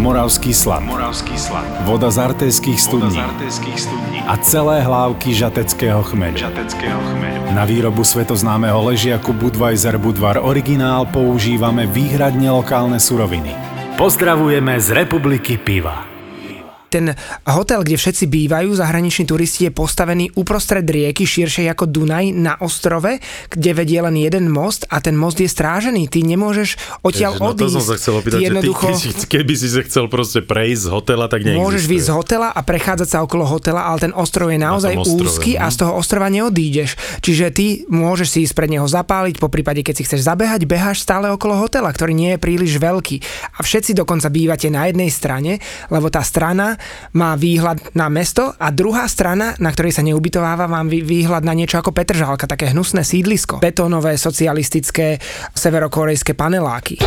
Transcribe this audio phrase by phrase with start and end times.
[0.00, 3.20] Moravský slad, Moravský slad, voda z artejských voda studní
[3.76, 6.40] studní a celé hlávky žateckého chmeľu.
[6.40, 7.44] žateckého chmeľu.
[7.52, 13.52] Na výrobu svetoznámeho ležiaku Budweiser Budvar Originál používame výhradne lokálne suroviny.
[14.00, 16.09] Pozdravujeme z Republiky Piva.
[16.90, 17.14] Ten
[17.46, 23.22] hotel, kde všetci bývajú, zahraniční turisti, je postavený uprostred rieky, širšej ako Dunaj, na ostrove,
[23.46, 26.10] kde vedie len jeden most a ten most je strážený.
[26.10, 26.74] Ty nemôžeš
[27.06, 27.74] odtiaľ no to odísť.
[27.78, 28.86] som sa chcel opýtať, Ty že ty, jednoducho
[29.38, 31.62] keby, si sa chcel proste prejsť z hotela, tak neexistuje.
[31.62, 35.30] môžeš vyjsť z hotela a prechádzať sa okolo hotela, ale ten ostrov je naozaj ostrove,
[35.30, 35.72] úzky a no.
[35.72, 36.98] z toho ostrova neodídeš.
[37.22, 41.06] Čiže ty môžeš si ísť pred neho zapáliť, po prípade, keď si chceš zabehať, beháš
[41.06, 43.22] stále okolo hotela, ktorý nie je príliš veľký.
[43.54, 46.79] A všetci dokonca bývate na jednej strane, lebo tá strana
[47.16, 51.52] má výhľad na mesto a druhá strana, na ktorej sa neubytováva, má vý- výhľad na
[51.52, 53.58] niečo ako Petržálka, také hnusné sídlisko.
[53.58, 55.18] Betónové, socialistické,
[55.54, 57.02] severokorejské paneláky.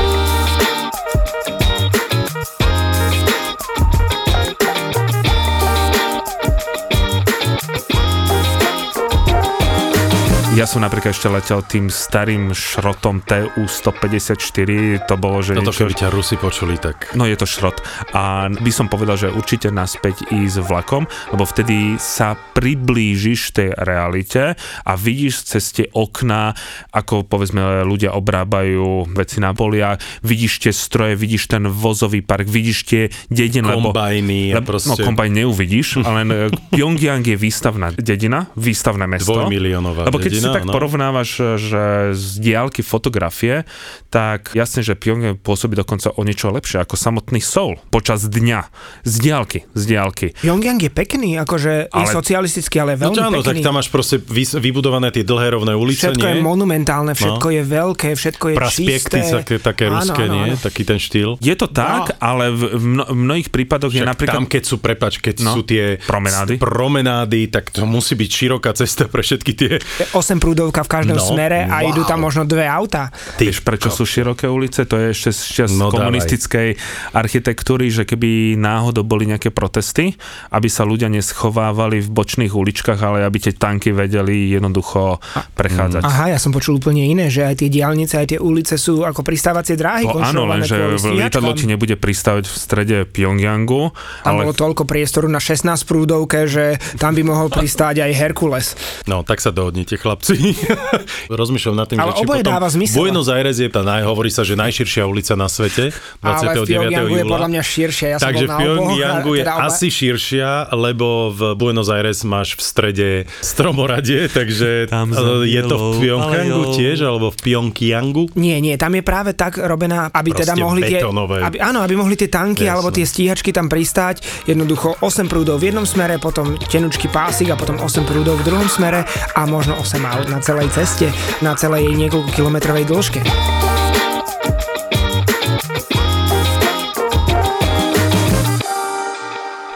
[10.53, 15.81] Ja som napríklad ešte letel tým starým šrotom TU-154, to bolo, že Toto niečo...
[15.81, 17.17] keby ťa Rusi počuli, tak...
[17.17, 17.81] No je to šrot.
[18.13, 24.53] A by som povedal, že určite naspäť ísť vlakom, lebo vtedy sa priblížiš tej realite
[24.85, 26.53] a vidíš cez tie okná,
[26.93, 32.77] ako povedzme ľudia obrábajú veci na poliach, vidíš tie stroje, vidíš ten vozový park, vidíš
[32.85, 33.89] tie dediny, lebo...
[33.89, 34.93] Kombajny a lebo- proste...
[34.93, 36.29] No kombajn neuvidíš, ale len
[36.69, 39.33] Pyongyang je výstavná dedina, výstavné mesto.
[39.33, 40.71] Dvojmiliónová Lebo keď si dedina, tak no.
[40.71, 43.63] porovnávaš, že z diálky fotografie,
[44.09, 48.67] tak jasne, že Pyongyang pôsobí dokonca o niečo lepšie ako samotný Seoul počas dňa.
[49.01, 50.27] Z diálky, z diálky.
[50.37, 53.63] Pyongyang je pekný, akože je Ale- socialistický, ale No veľmi čo áno, tak pekný.
[53.63, 56.43] tam máš proste vys- vybudované tie dlhé rovné ulice, Všetko je nie?
[56.43, 57.53] monumentálne, všetko No.
[57.53, 59.33] je veľké, všetko je Praspiekty, čisté.
[59.33, 60.51] také, také Áno, ruské, áno, nie?
[60.51, 60.59] áno.
[60.59, 61.29] Taký ten štýl.
[61.39, 64.35] Je to tak, ale v, v, mno, v mnohých prípadoch je Však napríklad...
[64.35, 66.55] tam, keď sú, prepač, keď No, sú tie promenády.
[66.57, 69.71] promenády, tak to musí byť široká cesta pre všetky tie...
[70.11, 71.89] 8 prúdovka v každom No, smere a wow.
[71.93, 73.09] idú tam možno dve auta.
[73.37, 74.85] Ty, Vieš, prečo sú široké ulice?
[74.85, 76.77] To je ešte z čas No, no, komunistickej
[77.13, 80.13] architektúry, že keby náhodou boli nejaké protesty,
[80.49, 85.17] aby sa ľudia neschovávali v bočných uličkách, ale aby tie tanky vedeli jednoducho
[85.53, 86.01] prechádzať.
[86.03, 89.21] Aha, ja som počul úplne iné, že aj tie diálnice, aj tie ulice sú ako
[89.21, 90.75] pristávacie dráhy To áno, konštruované lenže
[91.13, 93.93] lietadlo ti nebude pristávať v strede Pyongyangu,
[94.25, 98.67] Tam ale bolo toľko priestoru na 16 prúdovke, že tam by mohol pristáť aj Herkules.
[99.05, 100.55] No, tak sa dohodnite, chlapci.
[101.43, 102.97] Rozmýšľam nad tým, Ale že či oboje potom dáva zmysel.
[102.97, 105.91] Buenos Aires je tá, naj, hovorí sa, že najširšia ulica na svete,
[106.23, 106.23] 29.
[106.23, 107.31] Ale v Pyongyangu je júla.
[107.31, 108.07] podľa mňa širšia.
[108.07, 112.19] Ja som Takže bol v Pyongyangu je teda oba- asi širšia, lebo v Buenos Aires
[112.23, 113.09] máš v strede
[113.43, 118.23] stromoradie, takže Tam e, za je to v Pyongyangu tiež, alebo v Pyongyangu.
[118.35, 121.37] Nie, nie, tam je práve tak robená, aby teda Proste mohli tie, betónové.
[121.41, 122.73] aby, áno, aby mohli tie tanky Jasné.
[122.73, 124.23] alebo tie stíhačky tam pristáť.
[124.45, 128.67] Jednoducho 8 prúdov v jednom smere, potom tenučký pásik a potom 8 prúdov v druhom
[128.67, 131.09] smere a možno 8 aut na celej ceste,
[131.41, 133.21] na celej jej niekoľko kilometrovej dĺžke.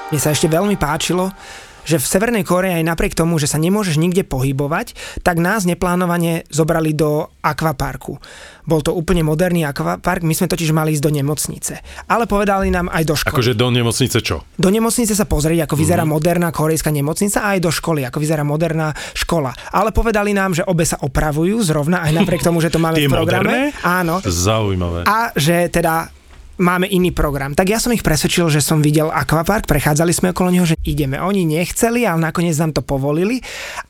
[0.07, 1.33] Mne sa ešte veľmi páčilo,
[1.87, 4.91] že v Severnej Kórei aj napriek tomu, že sa nemôžeš nikde pohybovať,
[5.23, 8.19] tak nás neplánovane zobrali do akvaparku.
[8.67, 11.79] Bol to úplne moderný akvapark, my sme totiž mali ísť do nemocnice.
[12.11, 13.39] Ale povedali nám aj do školy.
[13.39, 14.43] Akože do nemocnice čo?
[14.59, 18.43] Do nemocnice sa pozrieť, ako vyzerá moderná korejská nemocnica a aj do školy, ako vyzerá
[18.43, 19.55] moderná škola.
[19.71, 23.07] Ale povedali nám, že obe sa opravujú zrovna aj napriek tomu, že to máme v
[23.07, 23.71] programe.
[23.71, 23.87] moderné?
[23.87, 24.19] Áno.
[24.19, 25.07] Zaujímavé.
[25.07, 26.11] A že teda
[26.57, 27.53] máme iný program.
[27.53, 31.21] Tak ja som ich presvedčil, že som videl akvapark, prechádzali sme okolo neho, že ideme.
[31.21, 33.41] Oni nechceli, ale nakoniec nám to povolili,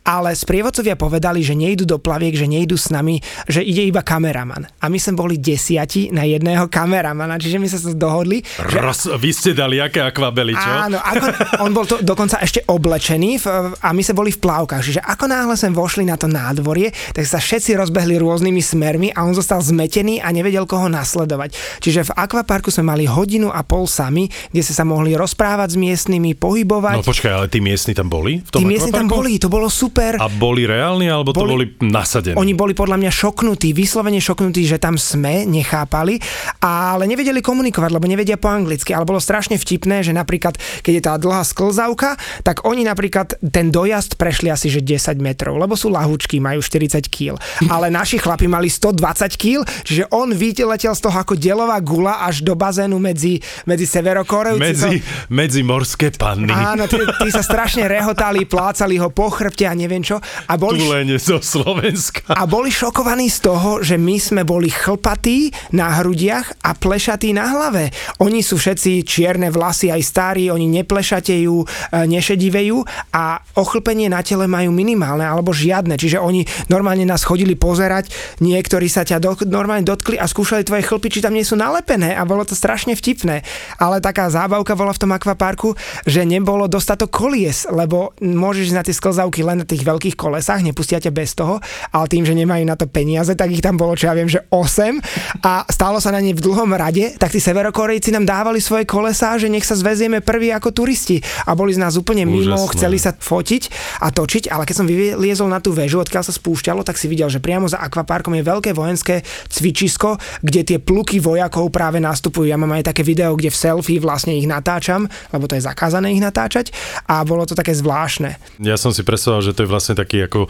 [0.08, 4.68] ale sprievodcovia povedali, že nejdu do plaviek, že nejdu s nami, že ide iba kameraman.
[4.80, 9.08] A my sme boli desiati na jedného kameramana, čiže my sa to dohodli, že Roz,
[9.16, 10.70] vy ste dali aké akvabely, čo?
[10.70, 11.26] Áno, ako,
[11.64, 13.46] on bol to dokonca ešte oblečený v,
[13.80, 14.84] a my sme boli v plavkách.
[14.84, 19.24] Čiže ako náhle sme vošli na to nádvorie, tak sa všetci rozbehli rôznymi smermi a
[19.24, 21.56] on zostal zmetený a nevedel koho nasledovať.
[21.80, 25.78] Čiže v akvaparku sme mali hodinu a pol sami, kde sme sa mohli rozprávať s
[25.78, 26.98] miestnymi, pohybovať.
[26.98, 28.42] No počkaj, ale tí miestni tam boli?
[28.42, 30.18] V tom Tí miestni tam boli, to bolo super.
[30.18, 32.34] A boli reálni, alebo to boli Boli- nasadení?
[32.34, 36.18] Oni boli podľa mňa šoknutí, vyslovene šoknutí, že tam sme, nechápali,
[36.64, 38.96] ale nevedeli komunikovať, lebo nevedia po anglicky.
[38.96, 43.70] Ale bolo strašne vtipné, že napríklad, keď je tá dlhá sklzavka, tak oni napríklad ten
[43.70, 47.36] dojazd prešli asi že 10 metrov, lebo sú lahúčky, majú 40 kg.
[47.74, 52.47] Ale naši chlapi mali 120 kg, čiže on vyletel z toho ako delová gula až
[52.48, 54.64] do bazénu medzi, medzi Severokorejci.
[54.64, 54.96] Medzi,
[55.36, 56.48] medzi morské panny.
[56.48, 60.24] Áno, tí, tí sa strašne rehotali, plácali ho po chrbte a neviem čo.
[60.48, 62.32] A boli, Tulene zo Slovenska.
[62.32, 67.52] a boli šokovaní z toho, že my sme boli chlpatí na hrudiach a plešatí na
[67.52, 67.92] hlave.
[68.24, 71.66] Oni sú všetci čierne vlasy, aj starí, oni neplešatejú, e,
[72.08, 72.78] nešedivejú
[73.12, 76.00] a ochlpenie na tele majú minimálne alebo žiadne.
[76.00, 78.08] Čiže oni normálne nás chodili pozerať,
[78.40, 82.14] niektorí sa ťa do, normálne dotkli a skúšali tvoje chlpy, či tam nie sú nalepené
[82.14, 83.42] a bolo to strašne vtipné.
[83.82, 85.74] Ale taká zábavka bola v tom akvaparku,
[86.06, 91.02] že nebolo dostatok kolies, lebo môžeš na tie sklzavky len na tých veľkých kolesách, nepustia
[91.02, 91.58] ťa bez toho,
[91.90, 94.46] ale tým, že nemajú na to peniaze, tak ich tam bolo, čo ja viem, že
[94.54, 98.86] 8 a stálo sa na ne v dlhom rade, tak tí severokorejci nám dávali svoje
[98.86, 102.74] kolesá, že nech sa zvezieme prví ako turisti a boli z nás úplne mimo, Úžasné.
[102.78, 103.64] chceli sa fotiť
[104.06, 107.32] a točiť, ale keď som vyliezol na tú väžu, odkiaľ sa spúšťalo, tak si videl,
[107.34, 112.27] že priamo za akvaparkom je veľké vojenské cvičisko, kde tie pluky vojakov práve nastupujú.
[112.48, 116.14] Ja mám aj také video, kde v selfie vlastne ich natáčam, lebo to je zakázané
[116.14, 116.72] ich natáčať
[117.06, 118.38] a bolo to také zvláštne.
[118.62, 120.48] Ja som si predstavoval, že to je vlastne taký ako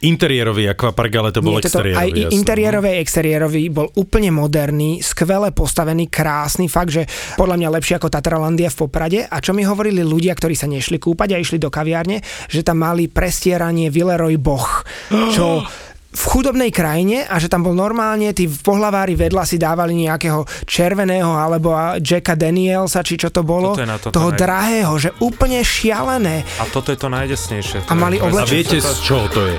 [0.00, 2.00] interiérový akvapark, ale to bol Nie, exteriérový.
[2.00, 2.24] aj jasné.
[2.26, 2.32] no.
[2.32, 7.02] interiérový, exteriérový bol úplne moderný, skvele postavený, krásny, fakt, že
[7.36, 9.20] podľa mňa lepšie ako Tatralandia v Poprade.
[9.26, 12.80] A čo mi hovorili ľudia, ktorí sa nešli kúpať a išli do kaviárne, že tam
[12.80, 15.62] mali prestieranie Villeroy Boch, čo
[16.10, 21.30] v chudobnej krajine a že tam bol normálne, tí pohlavári vedľa si dávali nejakého červeného
[21.30, 24.92] alebo a Jacka Danielsa, či čo to bolo, Toto je na toto toho naj- drahého,
[24.96, 26.42] že úplne šialené.
[26.58, 27.86] A toto je to najdesnejšie.
[27.86, 28.50] A mali A oblečenie.
[28.52, 29.54] viete, z čoho to je?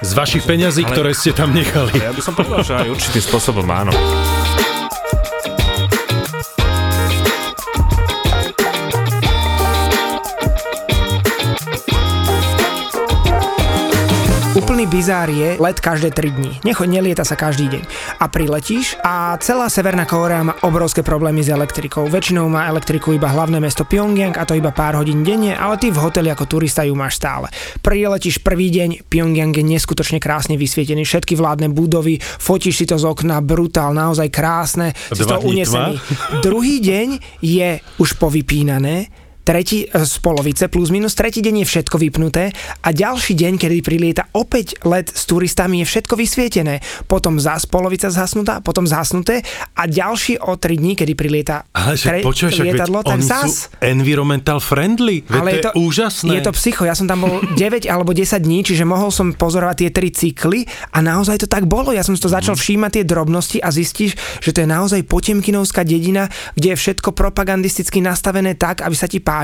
[0.00, 1.90] Z vašich peňazí, Ale- ktoré ste tam nechali.
[1.96, 3.90] Ja by som povedal, že aj určitým spôsobom áno.
[14.86, 16.52] Úplný bizár je let každé 3 dní.
[16.62, 17.82] Nechoď, nelieta sa každý deň.
[18.22, 22.06] A priletíš a celá Severná Kórea má obrovské problémy s elektrikou.
[22.06, 25.90] Väčšinou má elektriku iba hlavné mesto Pyongyang a to iba pár hodín denne, ale ty
[25.90, 27.50] v hoteli ako turista ju máš stále.
[27.82, 33.10] Priletíš prvý deň, Pyongyang je neskutočne krásne vysvietený, všetky vládne budovy, fotíš si to z
[33.10, 35.98] okna, brutál, naozaj krásne, si dní unesený.
[36.46, 39.10] Druhý deň je už povypínané,
[39.46, 42.50] tretí e, z polovice plus minus, tretí deň je všetko vypnuté
[42.82, 46.82] a ďalší deň, kedy prilieta opäť let s turistami, je všetko vysvietené.
[47.06, 49.46] Potom zás polovica zhasnutá, potom zhasnuté
[49.78, 53.70] a ďalší o 3 dní, kedy prilieta Ale že však veď lietadlo, tak zás.
[53.78, 55.22] environmental friendly.
[55.30, 56.32] Veď Ale to je, úžasné.
[56.34, 59.76] Je to psycho, ja som tam bol 9 alebo 10 dní, čiže mohol som pozorovať
[59.86, 61.94] tie tri cykly a naozaj to tak bolo.
[61.94, 65.86] Ja som si to začal všímať tie drobnosti a zistíš, že to je naozaj potemkinovská
[65.86, 66.26] dedina,
[66.56, 69.35] kde je všetko propagandisticky nastavené tak, aby sa ti páčilo,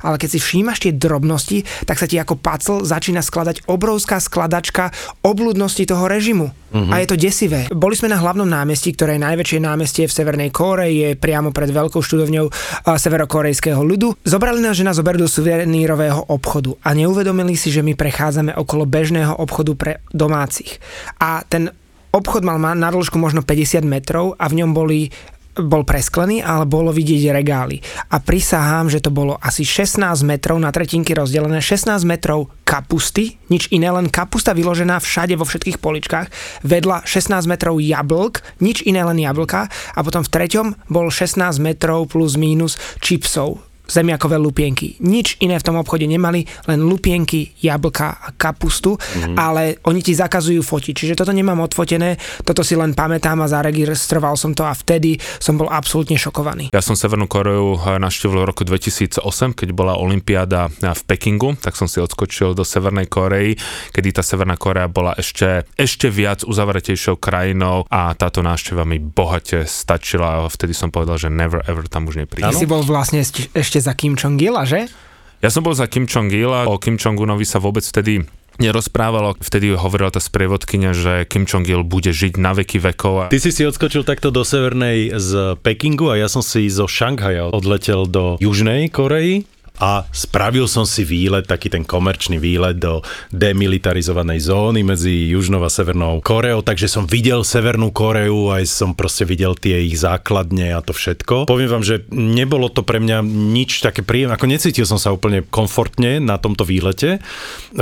[0.00, 4.94] ale keď si všímaš tie drobnosti, tak sa ti ako pacl začína skladať obrovská skladačka
[5.20, 6.48] obludnosti toho režimu.
[6.76, 7.72] A je to desivé.
[7.72, 11.72] Boli sme na hlavnom námestí, ktoré je najväčšie námestie v Severnej Kórei, je priamo pred
[11.72, 12.52] veľkou študovňou
[12.84, 14.20] severokorejského ľudu.
[14.20, 18.84] Zobrali nás, že nás zoberú do suvenírového obchodu a neuvedomili si, že my prechádzame okolo
[18.84, 20.76] bežného obchodu pre domácich.
[21.16, 21.72] A ten
[22.12, 25.12] obchod mal ma- na dĺžku možno 50 metrov a v ňom boli
[25.56, 27.80] bol presklený, ale bolo vidieť regály.
[28.12, 33.72] A prisahám, že to bolo asi 16 metrov na tretinky rozdelené, 16 metrov kapusty, nič
[33.72, 36.28] iné, len kapusta vyložená všade vo všetkých poličkách,
[36.66, 42.10] vedľa 16 metrov jablk, nič iné, len jablka a potom v treťom bol 16 metrov
[42.12, 44.98] plus mínus čipsov zemiakové lupienky.
[45.02, 49.34] Nič iné v tom obchode nemali, len lupienky, jablka a kapustu, mm.
[49.38, 50.94] ale oni ti zakazujú fotiť.
[50.94, 55.54] Čiže toto nemám odfotené, toto si len pamätám a zaregistroval som to a vtedy som
[55.54, 56.74] bol absolútne šokovaný.
[56.74, 59.22] Ja som Severnú Koreu navštívil v roku 2008,
[59.54, 63.54] keď bola Olympiáda v Pekingu, tak som si odskočil do Severnej Korei,
[63.94, 69.68] kedy tá Severná Korea bola ešte, ešte viac uzavretejšou krajinou a táto návšteva mi bohate
[69.68, 72.54] stačila a vtedy som povedal, že never ever tam už neprídem.
[72.56, 74.88] si bol vlastne ešte, ešte za Kim Jong-ila, že?
[75.44, 78.24] Ja som bol za Kim Jong-il a o Kim Jong-unovi sa vôbec vtedy
[78.56, 79.36] nerozprávalo.
[79.36, 83.12] Vtedy hovorila tá sprievodkynia, že Kim Jong-il bude žiť na veky vekov.
[83.20, 86.88] A Ty si si odskočil takto do severnej z Pekingu a ja som si zo
[86.88, 89.44] Šanghaja odletel do Južnej Koreji
[89.80, 95.70] a spravil som si výlet, taký ten komerčný výlet do demilitarizovanej zóny medzi Južnou a
[95.70, 100.80] Severnou Koreou, takže som videl Severnú Koreu, aj som proste videl tie ich základne a
[100.80, 101.48] to všetko.
[101.48, 105.44] Poviem vám, že nebolo to pre mňa nič také príjemné, ako necítil som sa úplne
[105.46, 107.20] komfortne na tomto výlete,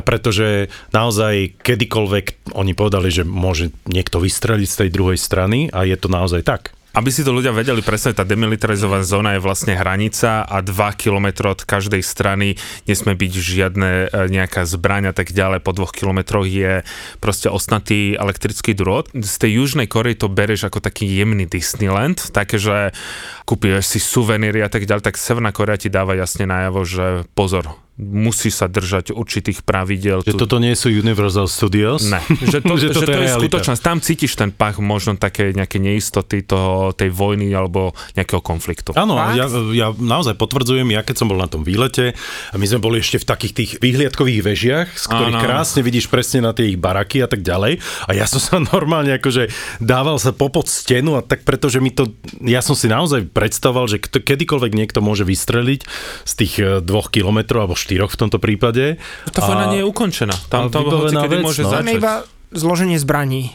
[0.02, 5.96] pretože naozaj kedykoľvek oni povedali, že môže niekto vystreliť z tej druhej strany a je
[5.98, 10.46] to naozaj tak Aby si to ľudia vedeli presne, tá demilitarizovaná zóna je vlastne hranica
[10.46, 12.54] a 2 km od každej strany
[12.86, 15.58] nesmie byť žiadne e, nejaká zbraň a tak ďalej.
[15.66, 16.86] Po dvoch kilometroch je
[17.18, 19.10] proste osnatý elektrický drôt.
[19.10, 22.94] Z tej južnej Korei to bereš ako taký jemný Disneyland, také, že
[23.42, 27.74] kúpiš si suveníry a tak ďalej, tak Severná Korea ti dáva jasne najavo, že pozor,
[27.94, 30.26] musí sa držať určitých pravidel.
[30.26, 32.10] Že toto nie sú Universal Studios?
[32.10, 33.80] Ne, že to, že, toto že to je je skutočnosť.
[33.86, 38.98] Tam cítiš ten pach možno také nejaké neistoty toho, tej vojny alebo nejakého konfliktu.
[38.98, 42.18] Áno, ja, ja naozaj potvrdzujem, ja keď som bol na tom výlete
[42.50, 45.44] a my sme boli ešte v takých tých výhliadkových vežiach, z ktorých Áno.
[45.46, 47.78] krásne vidíš presne na tie ich baraky a tak ďalej.
[48.10, 52.10] A ja som sa normálne akože dával sa popod stenu a tak pretože mi to,
[52.42, 55.80] ja som si naozaj predstavoval, že kedykoľvek niekto môže vystreliť
[56.26, 58.96] z tých e, dvoch kilometrov alebo štyroch v tomto prípade.
[59.28, 60.32] Tá vojna nie je ukončená.
[60.48, 61.70] Tam hoci vec, môže no.
[61.70, 62.00] Tam začať.
[62.00, 62.12] iba
[62.54, 63.52] zloženie zbraní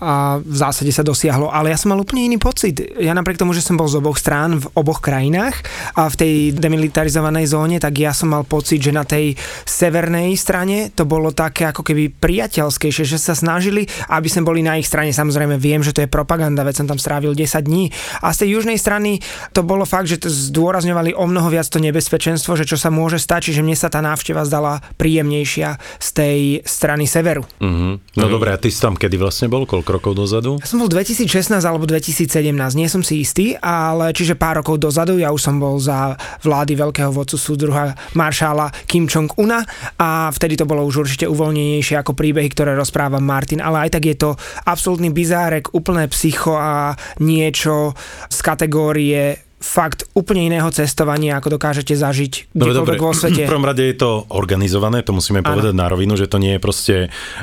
[0.00, 2.80] a v zásade sa dosiahlo, ale ja som mal úplne iný pocit.
[2.96, 5.60] Ja napriek tomu, že som bol z oboch strán v oboch krajinách
[5.94, 9.36] a v tej demilitarizovanej zóne, tak ja som mal pocit, že na tej
[9.68, 14.80] severnej strane to bolo také ako keby priateľskejšie, že sa snažili, aby sme boli na
[14.80, 15.12] ich strane.
[15.12, 17.92] Samozrejme viem, že to je propaganda, veď som tam strávil 10 dní.
[18.24, 19.20] A z tej južnej strany
[19.52, 23.20] to bolo fakt, že to zdôrazňovali o mnoho viac to nebezpečenstvo, že čo sa môže
[23.20, 27.44] stať, čiže mne sa tá návšteva zdala príjemnejšia z tej strany severu.
[27.60, 28.16] Mhm.
[28.16, 29.68] No dobre, a ty si tam kedy vlastne bol?
[29.68, 30.56] Koľko rokov dozadu?
[30.62, 32.30] Ja som bol 2016 alebo 2017,
[32.78, 36.14] nie som si istý, ale čiže pár rokov dozadu, ja už som bol za
[36.46, 39.66] vlády veľkého vodcu súdruha maršála Kim Jong-una
[39.98, 44.04] a vtedy to bolo už určite uvoľnenejšie ako príbehy, ktoré rozpráva Martin, ale aj tak
[44.06, 44.30] je to
[44.64, 47.92] absolútny bizárek, úplné psycho a niečo
[48.30, 53.44] z kategórie fakt úplne iného cestovania, ako dokážete zažiť No, kdekoľvek vo svete.
[53.46, 56.60] V prvom rade je to organizované, to musíme povedať na rovinu, že to nie je
[56.60, 56.94] proste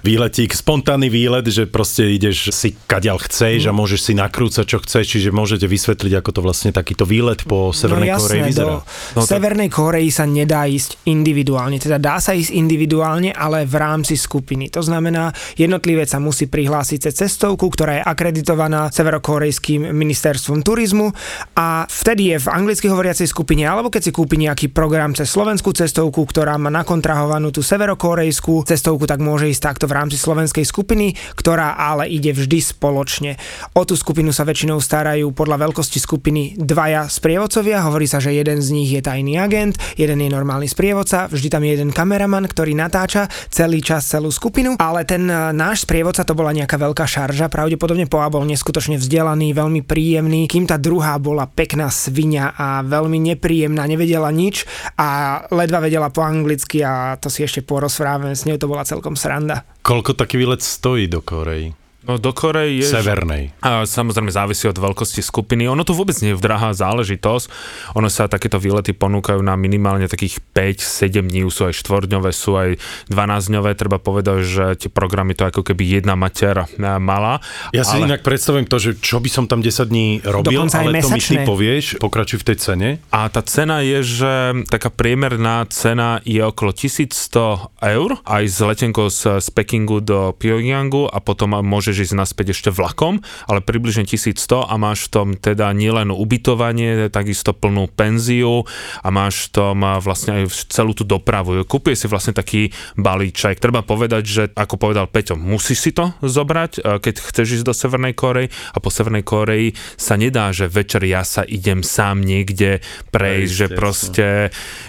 [0.02, 3.86] výletík, spontánny výlet, že proste ideš si kadiaľ chceš a Mm.
[3.86, 8.10] môžeš si nakrúcať, čo chceš, čiže môžete vysvetliť, ako to vlastne takýto výlet po Severnej
[8.10, 8.76] no, Koreji vyzerá.
[9.14, 14.18] No, Severnej Koreji sa nedá ísť individuálne, teda dá sa ísť individuálne, ale v rámci
[14.18, 14.74] skupiny.
[14.74, 21.12] To znamená, jednotlivec sa musí prihlásiť cez cestovku, ktorá je akreditovaná severokorejským ministerstvom turizmu
[21.60, 25.76] a vtedy je v anglicky hovoriacej skupine, alebo keď si kúpi nejaký program cez slovenskú
[25.76, 31.20] cestovku, ktorá má nakontrahovanú tú severokorejskú cestovku, tak môže ísť takto v rámci slovenskej skupiny,
[31.36, 33.36] ktorá ale ide vždy spoločne.
[33.76, 38.64] O tú skupinu sa väčšinou starajú podľa veľkosti skupiny dvaja sprievodcovia, hovorí sa, že jeden
[38.64, 42.72] z nich je tajný agent, jeden je normálny sprievodca, vždy tam je jeden kameraman, ktorý
[42.72, 47.52] natáča celý čas celú skupinu, ale ten e, náš sprievodca to bola nejaká veľká šarža,
[47.52, 53.18] pravdepodobne Poa bol neskutočne vzdelaný, veľmi príjemný, kým tá druhá bola pekná svinia a veľmi
[53.34, 54.70] nepríjemná, nevedela nič
[55.02, 59.18] a ledva vedela po anglicky a to si ešte porozprávame, s ňou to bola celkom
[59.18, 59.66] sranda.
[59.82, 61.87] Koľko taký výlet stojí do Korei?
[62.08, 62.88] No do Korei je...
[62.88, 63.52] Severnej.
[63.60, 65.68] A samozrejme závisí od veľkosti skupiny.
[65.68, 67.52] Ono to vôbec nie je drahá záležitosť.
[68.00, 72.80] Ono sa takéto výlety ponúkajú na minimálne takých 5-7 dní, sú aj štvordňové, sú aj
[73.12, 73.76] 12-dňové.
[73.76, 77.44] Treba povedať, že tie programy to ako keby jedna mater eh, mala.
[77.76, 78.16] Ja si ale...
[78.16, 81.12] inak predstavujem to, že čo by som tam 10 dní robil, Dokonca aj ale to
[81.12, 82.90] mi ty povieš, pokračuj v tej cene.
[83.12, 84.32] A tá cena je, že
[84.72, 91.12] taká priemerná cena je okolo 1100 eur, aj s letenkou z, z Pekingu do Pyongyangu
[91.12, 95.72] a potom môžeš ísť naspäť ešte vlakom, ale približne 1100 a máš v tom teda
[95.74, 98.68] nielen ubytovanie, takisto plnú penziu
[99.02, 101.64] a máš v tom vlastne aj celú tú dopravu.
[101.64, 103.58] Kúpuje si vlastne taký balíček.
[103.58, 107.74] Treba povedať, že ako povedal Peťo, musíš si to zobrať, e, keď chceš ísť do
[107.74, 112.84] Severnej Korei a po Severnej Koreji sa nedá, že večer ja sa idem sám niekde
[113.14, 114.26] prejsť, že proste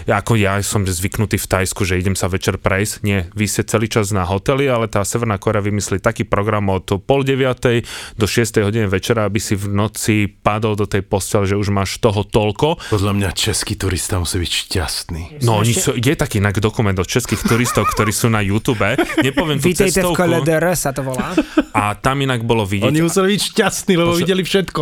[0.05, 2.93] ako ja som zvyknutý v Tajsku, že idem sa večer prejsť.
[3.05, 6.98] Nie, vy ste celý čas na hoteli, ale tá Severná Korea vymyslí taký program od
[6.99, 7.83] pol deviatej
[8.15, 11.97] do 6 hodiny večera, aby si v noci padol do tej postele, že už máš
[11.97, 12.91] toho toľko.
[12.91, 15.21] Podľa mňa český turista musí byť šťastný.
[15.43, 18.81] No, oni sú, je taký inak dokument od českých turistov, ktorí sú na YouTube.
[19.19, 20.15] Nepoviem tú Vítejte v.
[20.15, 21.35] KLDR sa to volá.
[21.75, 22.89] A tam inak bolo vidieť.
[22.89, 24.21] Oni museli byť šťastní, lebo Počkaj.
[24.23, 24.81] videli všetko.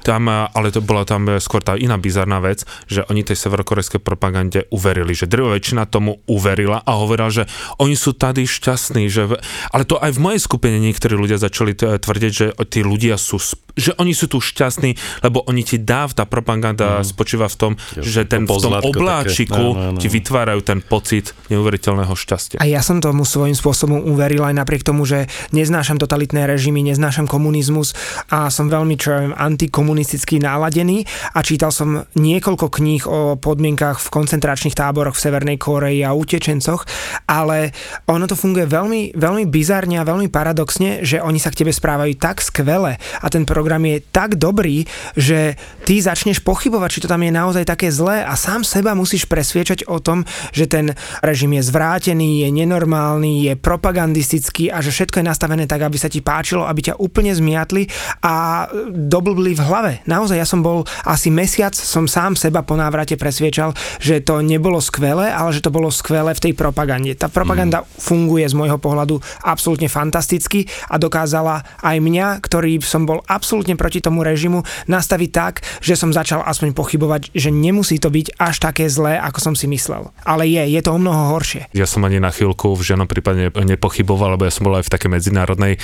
[0.00, 3.34] Tam, eh, ale to bola tam eh, skôr tá iná bizarná vec, že oni tej
[3.40, 7.44] severokorejskej propagande uverili, že drvá väčšina tomu uverila a hovorila, že
[7.80, 9.26] oni sú tady šťastní, že...
[9.26, 9.40] v-
[9.72, 13.40] Ale to aj v mojej skupine niektorí ľudia začali tvrdiť, že tí ľudia sú,
[13.74, 18.28] že oni sú tu šťastní, lebo oni ti dá, tá propaganda spočíva v tom, že
[18.28, 18.98] ten, v tom pozlátko také.
[19.00, 19.98] obláčiku Áno, áno.
[19.98, 22.58] ti vytvárajú ten pocit neuveriteľného šťastia.
[22.60, 27.24] A ja som tomu svojím spôsobom uveril aj napriek tomu, že neznášam totalitné režimy, neznášam
[27.24, 27.96] komunizmus
[28.28, 34.02] a som veľmi čo ja viem, antikomunisticky náladený a čítal som niekoľko kníh o podmienkach
[34.02, 36.84] v koncentračných táboroch v Severnej Koreji a utečencoch,
[37.24, 37.72] ale
[38.04, 42.18] ono to funguje veľmi, veľmi bizarne a veľmi paradoxne, že oni sa k tebe správajú
[42.18, 44.82] tak skvele a ten program je tak dobrý,
[45.14, 45.54] že
[45.86, 49.86] ty začneš pochybovať, či to tam je naozaj také zlé a sám seba musíš presviečať
[49.86, 55.30] o tom, že ten režim je zvrátený, je nenormálny, je propagandistický a že všetko je
[55.30, 57.86] nastavené tak, aby sa ti páčilo, aby ťa úplne zmiatli
[58.26, 59.92] a doblbli v hlave.
[60.10, 64.82] Naozaj, ja som bol asi mesiac, som sám seba po návrate presviečal, že to nebolo
[64.82, 67.14] skvelé, ale že to bolo skvelé v tej propagande.
[67.14, 67.86] Tá propaganda mm.
[68.00, 74.00] funguje z môjho pohľadu absolútne fantasticky a dokázala aj mňa, ktorý som bol absolútne proti
[74.00, 78.88] tomu režimu, nastaviť tak, že som začal aspoň pochybovať, že nemusí to byť až také
[78.88, 80.08] zlé, ako som si myslel.
[80.24, 81.68] Ale je, je to o mnoho horšie.
[81.76, 84.92] Ja som ani na chvíľku v žiadnom prípade nepochyboval, lebo ja som bol aj v
[84.96, 85.80] takej medzinárodnej eh,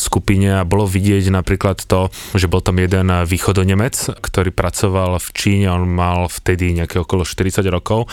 [0.00, 5.68] skupine a bolo vidieť napríklad to, že bol tam jeden východonemec, ktorý pracoval v Číne,
[5.68, 8.08] on mal vtedy nejaké okolo 40 rokov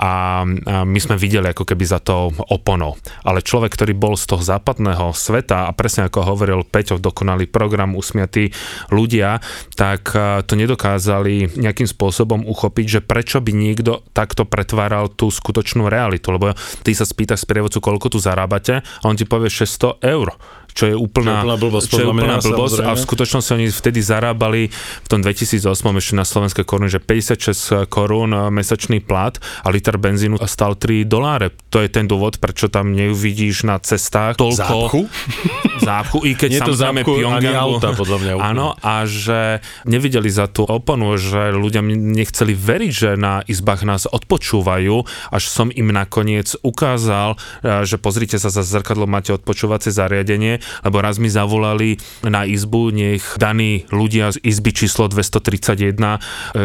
[0.00, 2.96] a my sme videli ako keby za to oponou.
[3.26, 7.98] Ale človek, ktorý bol z toho západného sveta a presne ako hovoril Peťo, dokonalý program,
[7.98, 8.54] usmiatí
[8.94, 9.42] ľudia,
[9.74, 15.90] tak e, to nedokázali nejakým spôsobom uchopiť, že prečo by niekto takto pretváral tú skutočnú
[15.90, 16.30] realitu.
[16.30, 16.54] Lebo
[16.86, 20.36] ty sa spýtaš sprievodcu, koľko tu zarábate a on ti povie 600 eur
[20.74, 23.66] čo je úplná, čo je úplná blbosť, čo je úplná blbosť a v skutočnosti oni
[23.70, 29.70] vtedy zarábali v tom 2008 ešte na slovenské koruny, že 56 korún mesačný plat a
[29.70, 31.54] liter benzínu stal 3 doláre.
[31.70, 34.58] To je ten dôvod, prečo tam neuvidíš na cestách toľko...
[34.58, 35.02] Zápchu?
[35.86, 37.78] Zápchu, i keď Nie samozrejme Pyongyangu...
[37.78, 38.32] auta, podľa mňa.
[38.42, 44.10] Áno, a že nevideli za tú oponu, že ľudia nechceli veriť, že na izbách nás
[44.10, 50.63] odpočúvajú, až som im nakoniec ukázal, e, že pozrite sa za zrkadlo, máte odpočúvacie zariadenie
[50.82, 56.18] lebo raz mi zavolali na izbu, nech daní ľudia z izby číslo 231 e,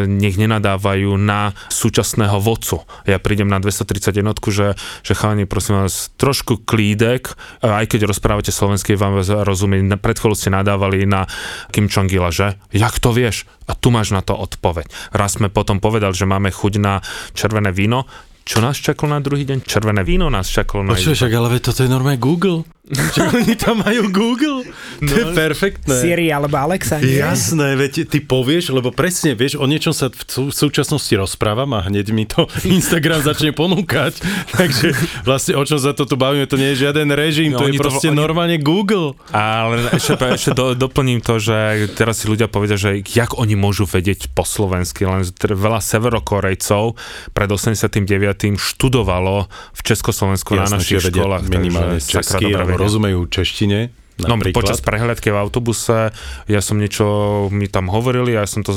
[0.06, 2.84] nech nenadávajú na súčasného vodcu.
[3.06, 4.68] Ja prídem na 231, že,
[5.04, 10.38] že chalani, prosím vás, trošku klídek, e, aj keď rozprávate slovenský, vám rozumieť, pred chvíľou
[10.38, 11.28] ste nadávali na
[11.70, 12.58] Kim Jong-ila, že?
[12.72, 13.46] Jak to vieš?
[13.70, 14.90] A tu máš na to odpoveď.
[15.14, 17.04] Raz sme potom povedali, že máme chuť na
[17.38, 18.10] červené víno,
[18.50, 19.62] čo nás čakalo na druhý deň?
[19.62, 22.66] Červené víno nás čakalo na Počuj, však ale toto je normálne Google.
[23.16, 24.66] Čo oni tam majú Google?
[24.98, 25.94] To no, je perfektné.
[25.94, 26.98] Siri alebo Alexa.
[26.98, 27.22] Nie?
[27.22, 32.10] Jasné, veď ty povieš, lebo presne vieš, o niečom sa v súčasnosti rozprávam a hneď
[32.10, 34.18] mi to Instagram začne ponúkať.
[34.58, 37.70] Takže vlastne o čom sa to tu bavíme, to nie je žiaden režim, no, to
[37.70, 38.18] je proste to, oni...
[38.18, 39.14] normálne Google.
[39.30, 43.86] Ale ešte, ešte do, doplním to, že teraz si ľudia povedia, že jak oni môžu
[43.86, 46.98] vedieť po slovensky, len veľa severokorejcov
[47.38, 48.02] pred 89
[48.34, 49.46] tým študovalo
[49.78, 51.46] v Československu Jasne, na našich školách.
[51.54, 52.50] Minimálne česky,
[52.80, 53.92] rozumejú češtine.
[54.20, 54.52] Napríklad.
[54.52, 56.12] No, počas prehľadky v autobuse,
[56.52, 58.76] ja som niečo, mi tam hovorili, ja som to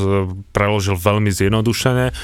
[0.54, 2.14] preložil veľmi zjednodušene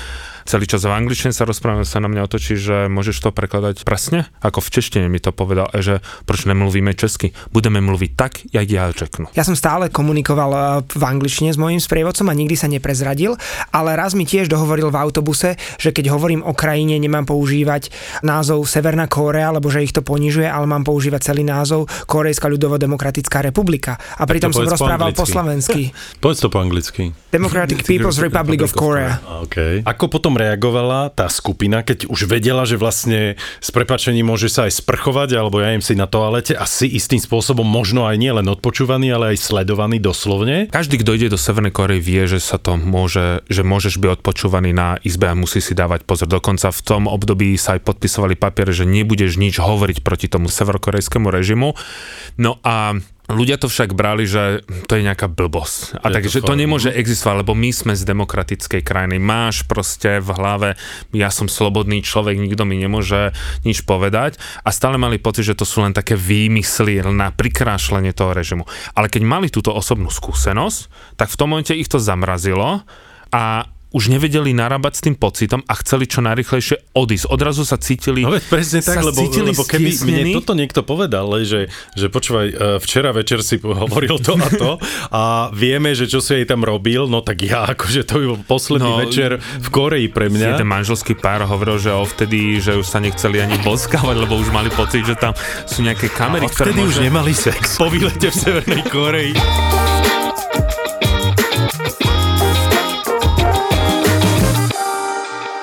[0.48, 4.24] celý čas v angličtine sa rozprávame, sa na mňa otočí, že môžeš to prekladať presne,
[4.40, 8.88] ako v češtine mi to povedal, že proč nemluvíme česky, budeme mluviť tak, jak ja
[8.88, 9.37] řeknu.
[9.37, 13.37] Ja som stále komunikoval eh, v angličtine s mojím sprievodcom a nikdy sa neprezradil,
[13.76, 17.92] ale raz mi tiež dohovoril v autobuse, že keď hovorím o krajine, nemám používať
[18.24, 23.44] názov Severná Kórea, lebo že ich to ponižuje, ale mám používať celý názov Korejská ľudovo-demokratická
[23.44, 24.00] republika.
[24.16, 25.92] A pritom som rozprával po, po slovensky.
[26.24, 27.12] Povedz to po anglicky.
[27.28, 29.20] Democratic People's Republic of Korea.
[29.44, 29.84] Okay.
[29.84, 34.81] Ako potom reagovala tá skupina, keď už vedela, že vlastne s prepačením môže sa aj
[34.81, 38.46] sprchovať, alebo ja im si na toalete a si istým spôsobom možno aj nie len
[38.46, 40.70] odpočúvaný, ale aj sledovaný doslovne?
[40.70, 44.70] Každý, kto ide do Severnej Korei, vie, že sa to môže, že môžeš byť odpočúvaný
[44.70, 46.31] na izbe a musí si dávať pozor.
[46.31, 51.29] Dokonca v tom období sa aj podpisovali papiere, že nebudeš nič hovoriť proti tomu severokorejskému
[51.29, 51.74] režimu.
[52.38, 52.94] No a
[53.29, 56.01] Ľudia to však brali, že to je nejaká blbosť.
[56.01, 59.21] A takže to, to nemôže existovať, lebo my sme z demokratickej krajiny.
[59.21, 60.69] Máš proste v hlave,
[61.12, 63.37] ja som slobodný človek, nikto mi nemôže
[63.69, 64.41] nič povedať.
[64.64, 68.64] A stále mali pocit, že to sú len také výmysly na prikrášlenie toho režimu.
[68.97, 72.81] Ale keď mali túto osobnú skúsenosť, tak v tom momente ich to zamrazilo
[73.29, 77.33] a už nevedeli narábať s tým pocitom a chceli čo najrychlejšie odísť.
[77.33, 81.72] Odrazu sa cítili No veď presne tak, lebo, lebo keby mne toto niekto povedal, že,
[81.96, 84.70] že počúvaj, e, včera večer si hovoril to a to
[85.09, 85.22] a
[85.57, 89.01] vieme, že čo si aj tam robil, no tak ja akože to bol posledný no,
[89.01, 90.61] večer v Koreji pre mňa.
[90.61, 94.68] Ten manželský pár hovoril, že vtedy, že už sa nechceli ani boskávať, lebo už mali
[94.68, 95.33] pocit, že tam
[95.64, 97.01] sú nejaké kamery, a ktoré môže...
[97.01, 99.35] už nemali sex po výlete v Severnej Koreji.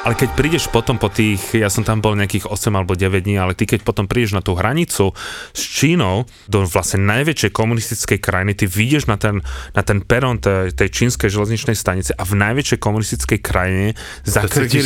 [0.05, 3.41] Ale keď prídeš potom po tých, ja som tam bol nejakých 8 alebo 9 dní,
[3.41, 5.17] ale ty keď potom prídeš na tú hranicu
[5.49, 9.41] s Čínou, do vlastne najväčšej komunistickej krajiny, ty vyjdeš na ten,
[9.73, 13.97] na ten peron tej, tej čínskej železničnej stanice a v najväčšej komunistickej krajine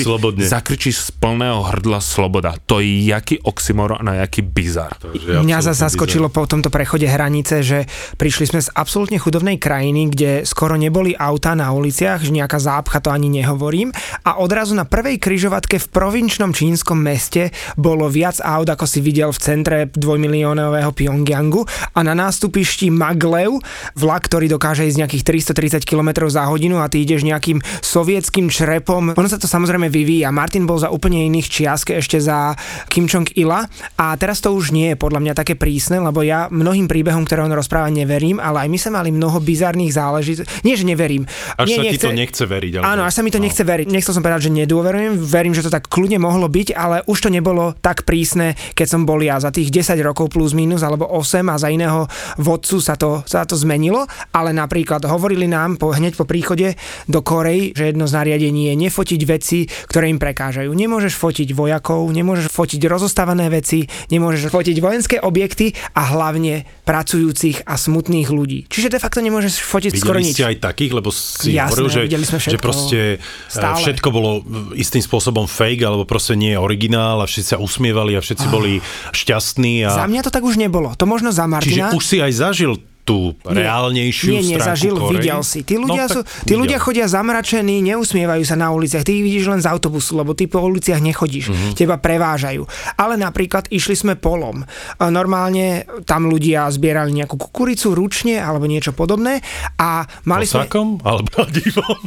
[0.07, 0.47] slobodne.
[0.47, 2.55] zakričíš z plného hrdla sloboda.
[2.71, 4.95] To je jaký oxymoron a jaký bizar.
[5.19, 7.83] Mňa zase zaskočilo po tomto prechode hranice, že
[8.15, 13.03] prišli sme z absolútne chudobnej krajiny, kde skoro neboli auta na uliciach, že nejaká zápcha
[13.03, 13.91] to ani nehovorím
[14.23, 19.33] a odrazu na prvej kryžovatke v provinčnom čínskom meste bolo viac aut, ako si videl
[19.33, 21.65] v centre dvojmiliónového Pyongyangu
[21.97, 23.57] a na nástupišti Maglev,
[23.97, 25.49] vlak, ktorý dokáže ísť nejakých
[25.81, 29.17] 330 km za hodinu a ty ideš nejakým sovietským črepom.
[29.17, 30.29] Ono sa to samozrejme vyvíja.
[30.29, 32.53] Martin bol za úplne iných čiask ešte za
[32.85, 33.65] Kim Jong-ila
[33.97, 37.41] a teraz to už nie je podľa mňa také prísne, lebo ja mnohým príbehom, ktoré
[37.49, 40.61] on rozpráva, neverím, ale aj my sme mali mnoho bizarných záležitostí.
[40.61, 41.25] Nie, že neverím.
[41.57, 42.77] Až nie, sa ti to nechce veriť.
[42.77, 42.85] Ale...
[42.93, 43.89] Áno, až sa mi to nechce veriť.
[43.89, 47.29] Nechcel som povedať, že nedôverujem, verím, že to tak kľudne mohlo byť, ale už to
[47.31, 51.45] nebolo tak prísne, keď som bol ja za tých 10 rokov plus minus alebo 8
[51.47, 52.05] a za iného
[52.37, 54.03] vodcu sa to, sa to zmenilo,
[54.35, 56.75] ale napríklad hovorili nám po, hneď po príchode
[57.07, 60.69] do Korei, že jedno z nariadení je nefotiť veci, ktoré im prekážajú.
[60.71, 67.77] Nemôžeš fotiť vojakov, nemôžeš fotiť rozostávané veci, nemôžeš fotiť vojenské objekty a hlavne pracujúcich a
[67.77, 68.65] smutných ľudí.
[68.65, 70.33] Čiže de facto nemôžeš fotiť Videli skoro nič.
[70.33, 72.99] ste aj takých, lebo si Jasné, hovoril, že, videli že proste
[73.45, 73.77] Stále.
[73.77, 73.77] Stále.
[73.85, 74.41] všetko bolo
[74.73, 78.81] istým spôsobom fake, alebo proste nie je originál a všetci sa usmievali a všetci boli
[79.13, 79.85] šťastní.
[79.85, 80.09] Za A...
[80.09, 80.97] mňa to tak už nebolo.
[80.97, 81.93] To možno za Martina.
[81.93, 85.13] Čiže už si aj zažil tú reálnejšiu nie, stránku nezažil, Korei?
[85.17, 85.65] videl si.
[85.65, 86.61] Tí ľudia, No, sú, tí videl.
[86.61, 89.01] ľudia chodia zamračení, neusmievajú sa na uliciach.
[89.01, 91.49] Ty ich vidíš len z autobusu, lebo ty po uliciach nechodíš.
[91.49, 91.69] Mhm.
[91.73, 92.69] Teba prevážajú.
[92.95, 94.61] Ale napríklad išli sme polom.
[95.01, 95.67] Normálne
[96.05, 99.41] tam ľudia zbierali nejakú kukuricu ručne alebo niečo podobné
[99.75, 100.69] a mali sme...
[100.69, 101.01] Kosákom?
[101.01, 101.97] Alebo divom?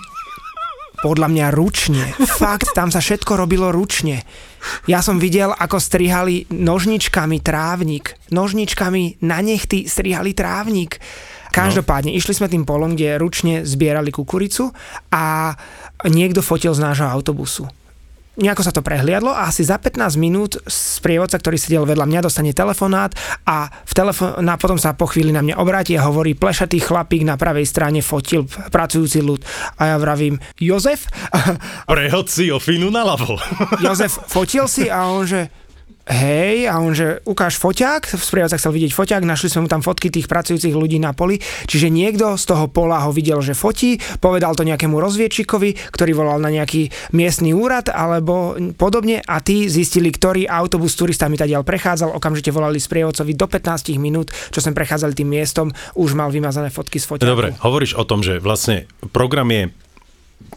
[1.03, 2.15] Podľa mňa ručne.
[2.39, 4.23] Fakt, tam sa všetko robilo ručne.
[4.87, 8.15] Ja som videl, ako strihali nožničkami trávnik.
[8.31, 11.03] Nožničkami na nechty strihali trávnik.
[11.51, 14.71] Každopádne, išli sme tým polom, kde ručne zbierali kukuricu
[15.11, 15.53] a
[16.07, 17.67] niekto fotil z nášho autobusu.
[18.33, 22.57] Nejako sa to prehliadlo a asi za 15 minút sprievodca, ktorý sedel vedľa mňa, dostane
[22.57, 23.13] telefonát
[23.45, 27.29] a v telefo- a potom sa po chvíli na mňa obráti a hovorí, plešatý chlapík
[27.29, 29.45] na pravej strane fotil pracujúci ľud.
[29.77, 31.13] A ja vravím, Jozef?
[31.85, 33.37] Prehod si o finu naľavo.
[33.85, 34.89] Jozef, fotil si?
[34.89, 35.53] A on že,
[36.09, 40.11] hej, a on že, ukáž foťák, sprievodca chcel vidieť foťák, našli sme mu tam fotky
[40.11, 41.39] tých pracujúcich ľudí na poli,
[41.71, 46.43] čiže niekto z toho pola ho videl, že fotí, povedal to nejakému rozviečikovi, ktorý volal
[46.43, 52.19] na nejaký miestny úrad alebo podobne a tí zistili, ktorý autobus s turistami tadiaľ prechádzal,
[52.19, 56.99] okamžite volali sprievodcovi do 15 minút, čo sme prechádzali tým miestom, už mal vymazané fotky
[56.99, 57.31] z foťáku.
[57.31, 59.71] Dobre, hovoríš o tom, že vlastne program je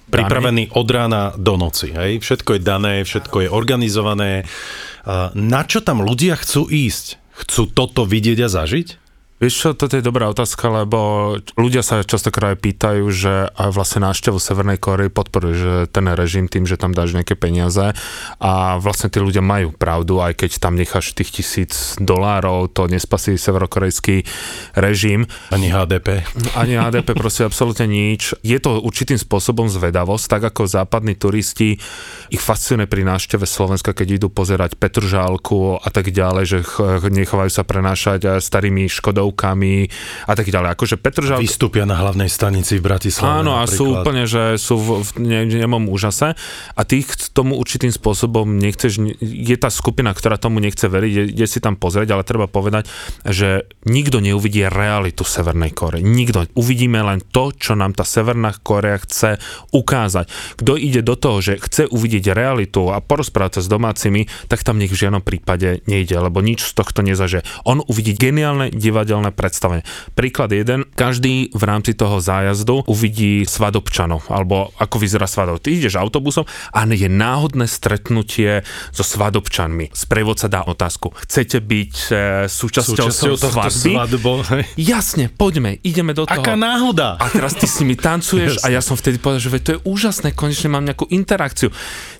[0.10, 1.92] pripravený od rána do noci.
[1.92, 2.22] Hej?
[2.22, 4.46] Všetko je dané, všetko je organizované.
[5.34, 7.22] Na čo tam ľudia chcú ísť?
[7.36, 9.05] Chcú toto vidieť a zažiť?
[9.36, 14.08] Vieš čo, toto je dobrá otázka, lebo ľudia sa častokrát aj pýtajú, že aj vlastne
[14.08, 17.92] návštevu Severnej Korei podporuje že ten režim tým, že tam dáš nejaké peniaze
[18.40, 23.36] a vlastne tí ľudia majú pravdu, aj keď tam necháš tých tisíc dolárov, to nespasí
[23.36, 24.24] severokorejský
[24.80, 25.28] režim.
[25.52, 26.24] Ani HDP.
[26.56, 28.40] Ani HDP proste absolútne nič.
[28.40, 31.76] Je to určitým spôsobom zvedavosť, tak ako západní turisti
[32.32, 37.52] ich fascinuje pri návšteve Slovenska, keď idú pozerať Petržálku a tak ďalej, že ch- nechovajú
[37.52, 38.88] sa prenášať eh, starými
[39.26, 39.90] Škodovkami
[40.30, 40.70] a tak ďalej.
[40.78, 41.42] Akože Petržálka...
[41.42, 43.42] Vystúpia na hlavnej stanici v Bratislave.
[43.42, 46.38] Áno, a sú úplne, že sú v, v ne- nemom úžase
[46.78, 51.24] a ty ch- tomu určitým spôsobom nechceš, je tá skupina, ktorá tomu nechce veriť, je,
[51.34, 52.86] je si tam pozrieť, ale treba povedať,
[53.26, 56.06] že nikto neuvidí realitu Severnej Kore.
[56.06, 56.46] Nikto.
[56.54, 59.42] Uvidíme len to, čo nám tá Severná Korea chce
[59.74, 60.30] ukázať.
[60.62, 64.78] Kto ide do toho, že chce uvidieť realitu a porozprávať sa s domácimi, tak tam
[64.78, 67.42] nech v žiadnom prípade nejde, lebo nič z tohto nezaže.
[67.64, 69.86] On uvidí geniálne divadelné predstavenie.
[70.18, 75.62] Príklad jeden, každý v rámci toho zájazdu uvidí svadobčanov, alebo ako vyzerá svadov.
[75.62, 79.92] Ty ideš autobusom a je náhodné stretnutie so svadobčanmi.
[79.94, 81.14] Sprievodca dá otázku.
[81.28, 82.16] Chcete byť e,
[82.50, 83.92] súčasťou, Súčasťou svadby?
[83.94, 84.32] svadbo.
[84.80, 86.42] Jasne, poďme, ideme do toho.
[86.42, 87.20] Aká náhoda?
[87.22, 90.34] A teraz ty s nimi tancuješ a ja som vtedy povedal, že to je úžasné,
[90.34, 91.70] konečne mám nejakú interakciu.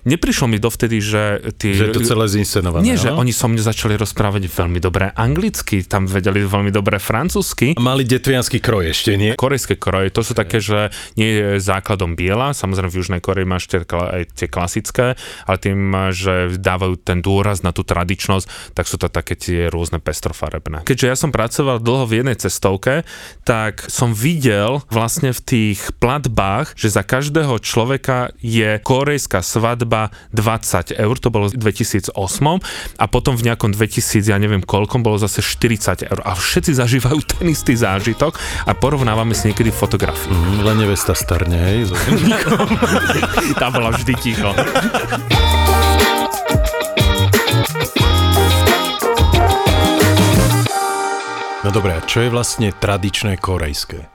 [0.06, 1.22] Neprišlo mi dovtedy, že
[1.58, 1.74] tí...
[1.74, 2.86] Že je to celé zinscenované.
[2.86, 7.02] Nie, že oni so mne začali rozprávať veľmi dobré anglicky, tam vedeli veľmi dobre dobre
[7.02, 7.74] francúzsky.
[7.82, 9.34] Mali detvianský kroj ešte, nie?
[9.34, 13.66] Korejské kroje, to sú také, že nie je základom biela, samozrejme v Južnej Koreji máš
[13.66, 13.82] tie,
[14.30, 15.18] tie klasické,
[15.50, 19.98] ale tým, že dávajú ten dôraz na tú tradičnosť, tak sú to také tie rôzne
[19.98, 20.86] pestrofarebné.
[20.86, 23.02] Keďže ja som pracoval dlho v jednej cestovke,
[23.42, 30.94] tak som videl vlastne v tých platbách, že za každého človeka je korejská svadba 20
[30.94, 32.14] eur, to bolo v 2008
[32.94, 37.24] a potom v nejakom 2000, ja neviem koľkom, bolo zase 40 eur a všetci zažívajú
[37.24, 38.36] ten istý zážitok
[38.68, 40.28] a porovnávame si niekedy fotografie.
[40.28, 41.90] Mm, len nevesta starne, hej?
[43.60, 44.52] Tá bola vždy ticho.
[51.66, 54.06] No dobré, a čo je vlastne tradičné korejské?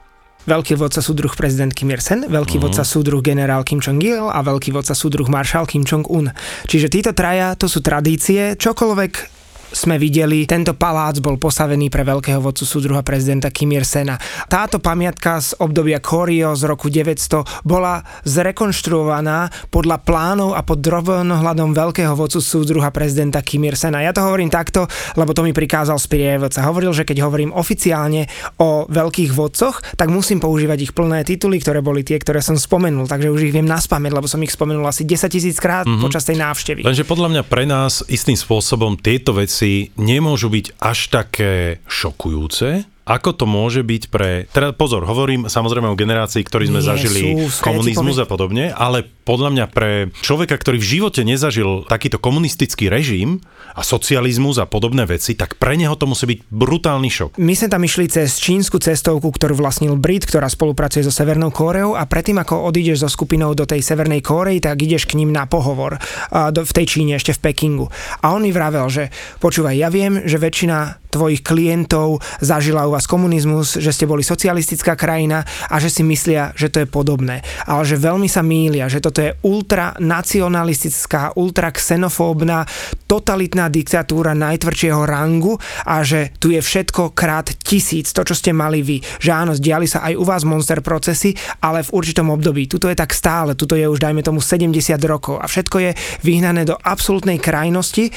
[0.48, 2.72] Veľký vodca súdruh prezident Kim Il-sen, veľký uh-huh.
[2.72, 6.34] vodca súdruh generál Kim Jong-il a veľký vodca súdruh maršál Kim Jong-un.
[6.66, 9.41] Čiže títo traja, to sú tradície, čokoľvek
[9.72, 14.20] sme videli, tento palác bol postavený pre veľkého vodcu súdruha prezidenta Kim Il-sena.
[14.52, 21.72] Táto pamiatka z obdobia Korio z roku 900 bola zrekonštruovaná podľa plánov a pod drobnohľadom
[21.72, 24.04] veľkého vodcu súdruha prezidenta Kim Il-sena.
[24.04, 26.68] Ja to hovorím takto, lebo to mi prikázal sprievodca.
[26.68, 28.28] Hovoril, že keď hovorím oficiálne
[28.60, 33.08] o veľkých vodcoch, tak musím používať ich plné tituly, ktoré boli tie, ktoré som spomenul,
[33.08, 36.04] takže už ich viem naspamäť, lebo som ich spomenul asi 10 tisíc krát mm-hmm.
[36.04, 36.84] počas tej návštevy.
[36.84, 42.82] Lenže podľa mňa pre nás istým spôsobom tieto veci veci nemôžu byť až také šokujúce,
[43.12, 44.48] ako to môže byť pre...
[44.56, 47.22] Teda pozor, hovorím samozrejme o generácii, ktorí sme Nie, zažili
[47.52, 52.24] sú, komunizmus povie- a podobne, ale podľa mňa pre človeka, ktorý v živote nezažil takýto
[52.24, 53.44] komunistický režim
[53.76, 57.30] a socializmus a podobné veci, tak pre neho to musí byť brutálny šok.
[57.36, 62.00] My sme tam išli cez čínsku cestovku, ktorú vlastnil Brit, ktorá spolupracuje so Severnou Kóreou
[62.00, 65.46] a predtým ako odídeš so skupinou do tej Severnej Kórei, tak ideš k ním na
[65.46, 66.00] pohovor
[66.32, 67.88] a do, v tej Číne, ešte v Pekingu.
[68.24, 69.12] A on mi vravel, že
[69.44, 74.96] počúvaj, ja viem, že väčšina tvojich klientov zažila u vás komunizmus, že ste boli socialistická
[74.96, 77.44] krajina a že si myslia, že to je podobné.
[77.68, 82.64] Ale že veľmi sa mýlia, že toto je ultranacionalistická, ultraxenofóbna,
[83.06, 88.80] totalitná diktatúra najtvrdšieho rangu a že tu je všetko krát tisíc, to čo ste mali
[88.80, 89.04] vy.
[89.20, 92.72] Že áno, diali sa aj u vás monster procesy, ale v určitom období.
[92.72, 95.92] Tuto je tak stále, tuto je už dajme tomu 70 rokov a všetko je
[96.24, 98.14] vyhnané do absolútnej krajnosti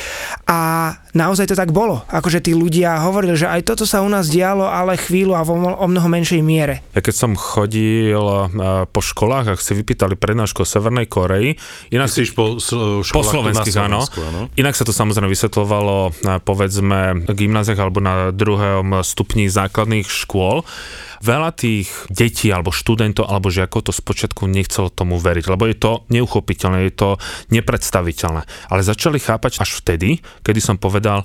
[0.47, 2.03] a naozaj to tak bolo.
[2.07, 5.55] Akože tí ľudia hovorili, že aj toto sa u nás dialo, ale chvíľu a vo
[5.57, 6.83] o mnoho menšej miere.
[6.91, 8.47] Ja keď som chodil eh,
[8.85, 11.55] po školách, ak si vypýtali prednášku o Severnej Koreji,
[11.89, 12.75] inak Myslíš po, s-
[13.09, 14.03] po slovenských, áno.
[14.55, 20.67] Inak sa to samozrejme vysvetľovalo na, povedzme v gymnáziách alebo na druhom stupni základných škôl.
[21.25, 26.05] Veľa tých detí alebo študentov alebo žiakov to spočiatku nechcelo tomu veriť, lebo je to
[26.13, 27.09] neuchopiteľné, je to
[27.49, 28.45] nepredstaviteľné.
[28.69, 31.25] Ale začali chápať až vtedy, kedy som povedal,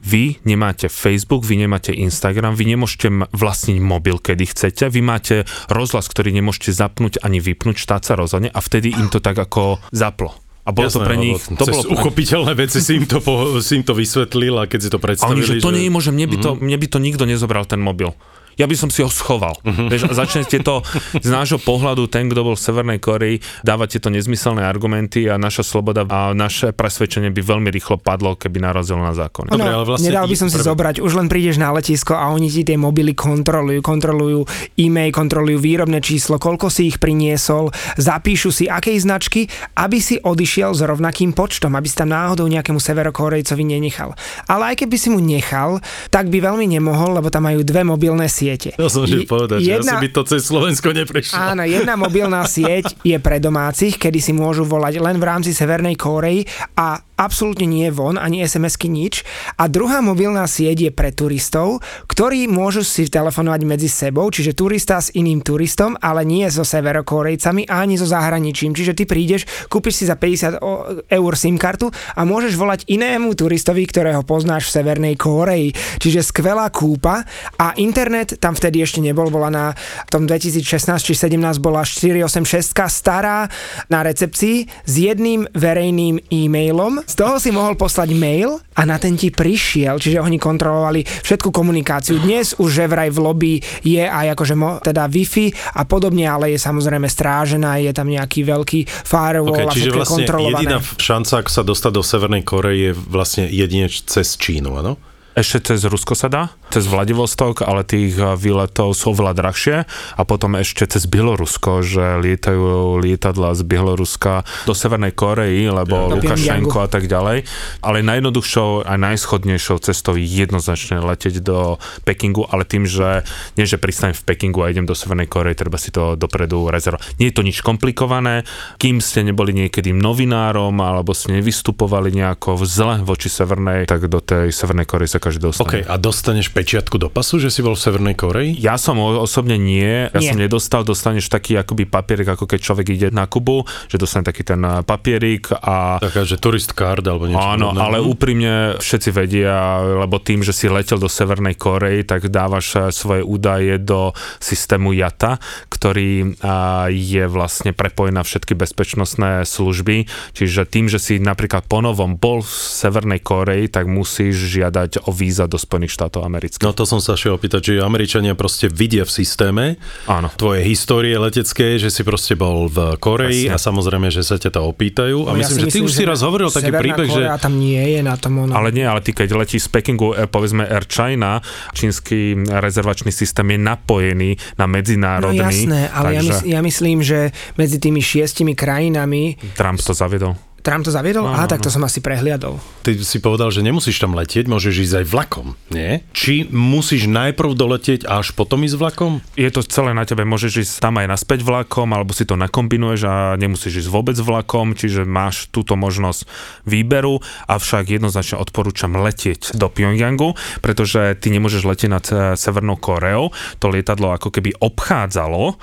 [0.00, 5.36] vy nemáte Facebook, vy nemáte Instagram, vy nemôžete vlastniť mobil, kedy chcete, vy máte
[5.68, 9.80] rozhlas, ktorý nemôžete zapnúť ani vypnúť, štát sa rozhodne a vtedy im to tak ako
[9.92, 10.36] zaplo.
[10.64, 13.60] A bolo to Jasné, pre nich, to bolo pre- uchopiteľné veci si im to, po,
[13.60, 16.12] si im to vysvetlil a keď si to a predstavili, oni, že to je možné,
[16.16, 16.60] mne by, to, Mhm.
[16.64, 18.12] mne by to nikto nezobral ten mobil.
[18.60, 19.58] Ja by som si ho schoval.
[19.64, 20.80] Vieš, a začnete to
[21.18, 25.66] z nášho pohľadu, ten, kto bol v Severnej Koreji, dávať tieto nezmyselné argumenty a naša
[25.66, 29.50] sloboda a naše presvedčenie by veľmi rýchlo padlo, keby narazilo na zákon.
[29.50, 32.30] Dobre, ale vlastne nedal by som si prvé- zobrať, už len prídeš na letisko a
[32.30, 34.40] oni ti tie mobily kontrolujú, kontrolujú
[34.78, 40.74] e-mail, kontrolujú výrobné číslo, koľko si ich priniesol, zapíšu si akej značky, aby si odišiel
[40.76, 44.14] s rovnakým počtom, aby si tam náhodou nejakému severokorejcovi nenechal.
[44.46, 48.26] Ale aj keby si mu nechal, tak by veľmi nemohol, lebo tam majú dve mobilné
[48.44, 48.70] siete.
[48.76, 51.34] Ja som že povedať, že asi by to cez Slovensko neprešlo.
[51.40, 55.96] Áno, jedna mobilná sieť je pre domácich, kedy si môžu volať len v rámci Severnej
[55.96, 56.44] Kórei
[56.76, 59.22] a absolútne nie von, ani SMS-ky nič.
[59.60, 64.98] A druhá mobilná sieť je pre turistov, ktorí môžu si telefonovať medzi sebou, čiže turista
[64.98, 68.74] s iným turistom, ale nie so severokórejcami ani so zahraničím.
[68.74, 73.36] Čiže ty prídeš, kúpiš si za 50 o- eur SIM kartu a môžeš volať inému
[73.38, 75.76] turistovi, ktorého poznáš v Severnej Kóreji.
[76.02, 77.22] Čiže skvelá kúpa
[77.60, 79.66] a internet tam vtedy ešte nebol, bola na
[80.10, 83.46] tom 2016 či 17 bola 486 stará
[83.92, 87.03] na recepcii s jedným verejným e-mailom.
[87.04, 91.52] Z toho si mohol poslať mail a na ten ti prišiel, čiže oni kontrolovali všetku
[91.52, 92.16] komunikáciu.
[92.16, 93.52] Dnes už že vraj v lobby
[93.86, 98.42] je aj akože mo, teda Wi-Fi a podobne, ale je samozrejme strážená, je tam nejaký
[98.42, 100.58] veľký firewall Okay, a čiže vlastne kontrolované.
[100.58, 104.98] jediná šanca, ako sa dostať do Severnej Korei je vlastne jedine cez Čínu, áno?
[105.34, 106.42] Ešte cez Rusko sa dá?
[106.74, 109.76] Cez Vladivostok, ale tých eh, výletov sú oveľa drahšie
[110.18, 116.18] a potom ešte cez Bielorusko, že lietajú lietadla z Bieloruska do Severnej Korei, lebo Do
[116.18, 117.46] Lukašenko a tak ďalej.
[117.78, 123.22] Ale najjednoduchšou a najschodnejšou cestou je jednoznačne letieť do Pekingu, ale tým, že
[123.54, 127.22] nie, že pristanem v Pekingu a idem do Severnej Korei, treba si to dopredu rezervovať.
[127.22, 128.42] Nie je to nič komplikované,
[128.82, 134.18] kým ste neboli niekedy novinárom alebo ste nevystupovali nejako v zle voči Severnej, tak do
[134.18, 135.86] tej Severnej Korei sa každý dostane.
[135.86, 138.56] OK, a dostaneš pečiatku do pasu, že si bol v Severnej Koreji?
[138.56, 140.32] Ja som osobne nie, ja Nie.
[140.32, 144.48] som nedostal, dostaneš taký akoby papierik, ako keď človek ide na Kubu, že dostane taký
[144.48, 147.36] ten eh, papierik a Taká, že turist card alebo niečo.
[147.36, 147.84] Áno, podobné.
[147.84, 152.88] ale úprimne všetci vedia, lebo tým, že si letel do Severnej Korei, tak dávaš eh,
[152.88, 155.36] svoje údaje do systému JATA,
[155.68, 160.06] ktorý a, je vlastne prepojený na všetky bezpečnostné služby.
[160.32, 165.50] Čiže tým, že si napríklad ponovom bol v Severnej Koreji, tak musíš žiadať o víza
[165.50, 166.53] do Spojených štátov amerických.
[166.56, 169.64] No to som sa šiel opýtať, že Američania proste vidia v systéme
[170.04, 170.30] Áno.
[170.30, 173.52] tvoje histórie letecké, že si proste bol v Koreji Presne.
[173.52, 175.24] a samozrejme, že sa ťa to opýtajú.
[175.24, 177.20] A No ja myslím, že ty už si raz hovoril taký príbeh, že...
[177.22, 178.52] Korea tam nie je na tom ono.
[178.52, 183.44] Ale nie, ale ty keď letíš z Pekingu, eh, povedzme Air China, čínsky rezervačný systém
[183.46, 185.38] je napojený na No medzinárodný.
[185.38, 187.18] jasné, ale ja, takže mys- ja myslím, že
[187.54, 190.34] medzi tými šiestimi krajinami Trump to zaviedol.
[190.64, 191.28] Trump to zaviedol?
[191.28, 192.56] Aha, tak to som asi prehliadol.
[192.80, 196.00] Ty si povedal, že nemusíš tam letieť, môžeš ísť aj vlakom, nie?
[196.16, 199.20] Či musíš najprv doletieť a až potom ísť vlakom?
[199.36, 203.00] Je to celé na tebe, môžeš ísť tam aj naspäť vlakom, alebo si to nakombinuješ
[203.04, 206.24] a nemusíš ísť vôbec vlakom, čiže máš túto možnosť
[206.64, 210.32] výberu, avšak jednoznačne odporúčam letieť do Pyongyangu,
[210.64, 215.60] pretože ty nemôžeš letieť nad eh, Severnou Koreou, to lietadlo ako keby obchádzalo,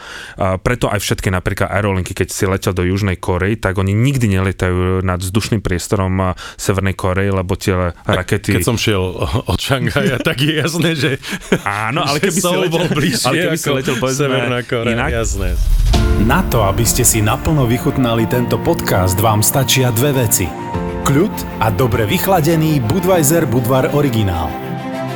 [0.61, 4.90] preto aj všetky napríklad aerolinky, keď si letel do Južnej Korei, tak oni nikdy nelietajú
[4.99, 8.59] nad vzdušným priestorom Severnej Korei, lebo tie rakety...
[8.59, 8.99] Keď som šiel
[9.47, 11.11] od Šanghaja, tak je jasné, že,
[11.63, 14.91] Áno, ale že keby si letel, bol bližšie ale keby si letel povedzme, Severná Korea,
[14.91, 15.55] inak, jasné.
[16.27, 20.45] Na to, aby ste si naplno vychutnali tento podcast, vám stačia dve veci.
[21.01, 24.51] Kľud a dobre vychladený Budweiser Budvar originál.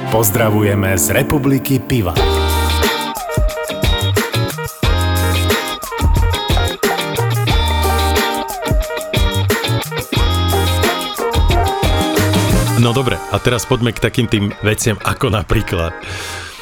[0.09, 2.44] Pozdravujeme z Republiky Piva.
[12.75, 15.95] No dobre, a teraz poďme k takým tým veciam ako napríklad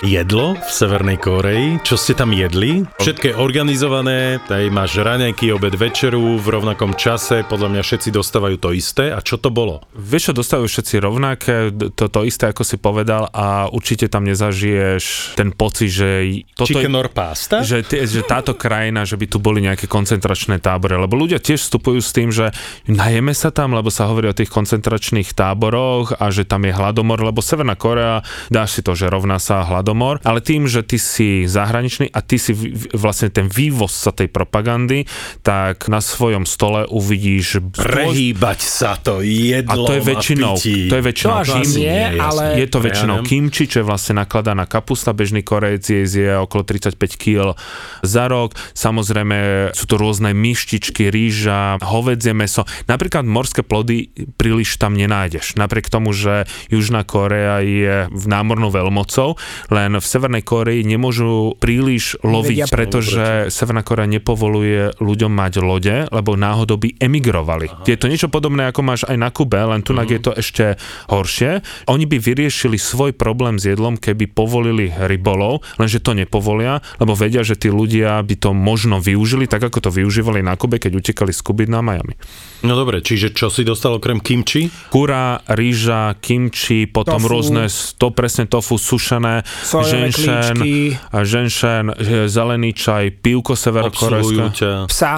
[0.03, 1.79] jedlo v Severnej Koreji.
[1.79, 2.83] Čo ste tam jedli?
[2.99, 8.59] Všetko je organizované, tady máš raňajky, obed, večeru v rovnakom čase, podľa mňa všetci dostávajú
[8.59, 9.15] to isté.
[9.15, 9.79] A čo to bolo?
[9.95, 11.55] Vieš čo, dostávajú všetci rovnaké,
[11.95, 16.09] to, to isté, ako si povedal a určite tam nezažiješ ten pocit, že
[16.51, 17.63] toto Chicken je, or pasta?
[17.63, 22.03] že, že táto krajina, že by tu boli nejaké koncentračné tábory, lebo ľudia tiež vstupujú
[22.03, 22.51] s tým, že
[22.91, 27.23] najeme sa tam, lebo sa hovorí o tých koncentračných táboroch a že tam je hladomor,
[27.23, 28.19] lebo Severná Korea,
[28.51, 29.63] dáš si to, že rovná sa
[29.93, 32.51] hladomor, ale tým, že ty si zahraničný a ty si
[32.97, 35.05] vlastne ten vývozca tej propagandy,
[35.45, 40.53] tak na svojom stole uvidíš Prehýbať sa to a jedlom to je väčšinou,
[40.89, 43.29] to je väčšinou To kim, nie, ale- je to Ja väčšinou neviem.
[43.29, 47.53] kimči, čo je vlastne nakladaná kapusta, bežný korejec je, je okolo 35 kg
[48.01, 54.97] za rok, samozrejme sú to rôzne myštičky, rýža, hovedzie meso, napríklad morské plody príliš tam
[54.97, 59.35] nenájdeš, napriek tomu, že Južná Korea je v námornou veľmocou,
[59.73, 65.95] len v Severnej Koreji nemôžu príliš loviť, Nevedia- pretože Severná Korea nepovoluje ľuďom mať lode,
[66.13, 67.73] lebo náhodou by emigrovali.
[67.73, 67.89] Aha.
[67.89, 70.05] Je to niečo podobné, ako máš aj na Kube, len tu uh-huh.
[70.05, 70.65] je to ešte
[71.09, 71.65] horšie.
[71.89, 77.41] Oni by vyriešili svoj problém s jedlom, keby povolili rybolov, lenže to nepovolia, lebo vedia,
[77.41, 81.33] že tí ľudia by to možno využili, tak ako to využívali na Kube, keď utekali
[81.33, 82.13] z Kuby na Miami.
[82.61, 84.69] No dobre, čiže čo si dostal okrem kimči?
[84.93, 87.31] Kura, rýža, kimči, potom Tofu.
[87.31, 87.63] rôzne,
[87.97, 90.99] to presne tofu, sušené, Sojové ženšen, klíčky.
[91.23, 91.85] ženšen,
[92.27, 94.43] zelený čaj, pivko Obsluhujú severokorejské.
[94.59, 95.13] ťa, Psa.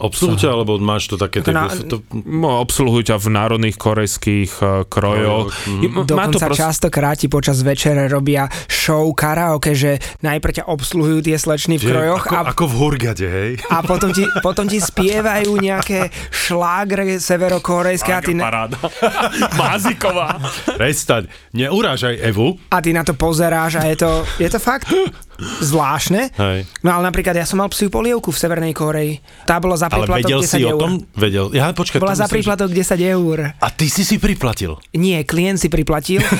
[0.00, 1.44] Obsluhujú ťa, alebo máš to také...
[1.52, 5.52] Na- to, No, obsluhujú ťa v národných korejských uh, krojoch.
[5.52, 6.60] To Dokonca proste...
[6.64, 12.24] častokrát ti počas večere robia show karaoke, že najprv ťa obsluhujú tie slečny v krojoch
[12.24, 13.50] ako, a, ako v Hurgade, hej?
[13.68, 18.78] a potom, ti, potom ti spievajú nejaké šlágre severokorejské a ty, na, paráda.
[19.60, 20.40] Máziková.
[20.76, 22.56] Prestaň, neurážaj Evu.
[22.72, 24.10] a ty na to pozeráš a je to,
[24.40, 24.88] je to fakt
[25.40, 26.30] zvláštne.
[26.36, 26.58] Hej.
[26.84, 29.20] No ale napríklad ja som mal psiu polievku v Severnej Koreji.
[29.48, 30.76] Tá bola za Ale príplatok vedel 10 si eur.
[30.76, 30.92] o tom?
[31.16, 31.46] Vedel.
[31.56, 33.38] Ja, počkaj, Bola za príplatok 10 eur.
[33.50, 33.60] Že...
[33.60, 34.76] A ty si si priplatil.
[34.94, 36.22] Nie, klient si priplatil.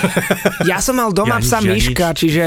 [0.68, 2.44] Ja som mal doma Ja nič, psa ja Myška, čiže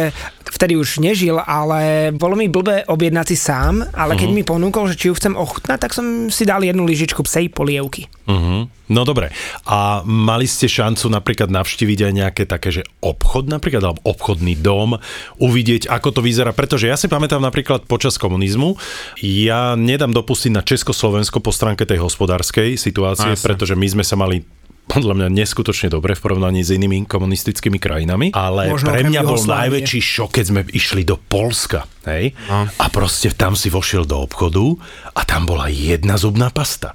[0.49, 4.99] vtedy už nežil, ale bolo mi blbé objednať si sám, ale keď mi ponúkol, že
[4.99, 8.11] či ju chcem ochutnať, tak som si dal jednu lyžičku psej polievky.
[8.27, 8.67] Uh-huh.
[8.91, 9.31] No dobre.
[9.63, 14.99] A mali ste šancu napríklad navštíviť aj nejaké také, že obchod napríklad, alebo obchodný dom,
[15.39, 16.51] uvidieť, ako to vyzerá.
[16.51, 18.75] Pretože ja si pamätám napríklad počas komunizmu,
[19.23, 23.45] ja nedám dopustiť na Československo po stránke tej hospodárskej situácie, Jasne.
[23.47, 24.43] pretože my sme sa mali
[24.83, 29.39] podľa mňa neskutočne dobre v porovnaní s inými komunistickými krajinami, ale Možno pre mňa bol
[29.39, 29.59] Jugoslávie.
[29.81, 32.35] najväčší šok, keď sme išli do Polska, hej?
[32.51, 32.67] No.
[32.67, 34.75] A proste tam si vošiel do obchodu
[35.15, 36.93] a tam bola jedna zubná pasta.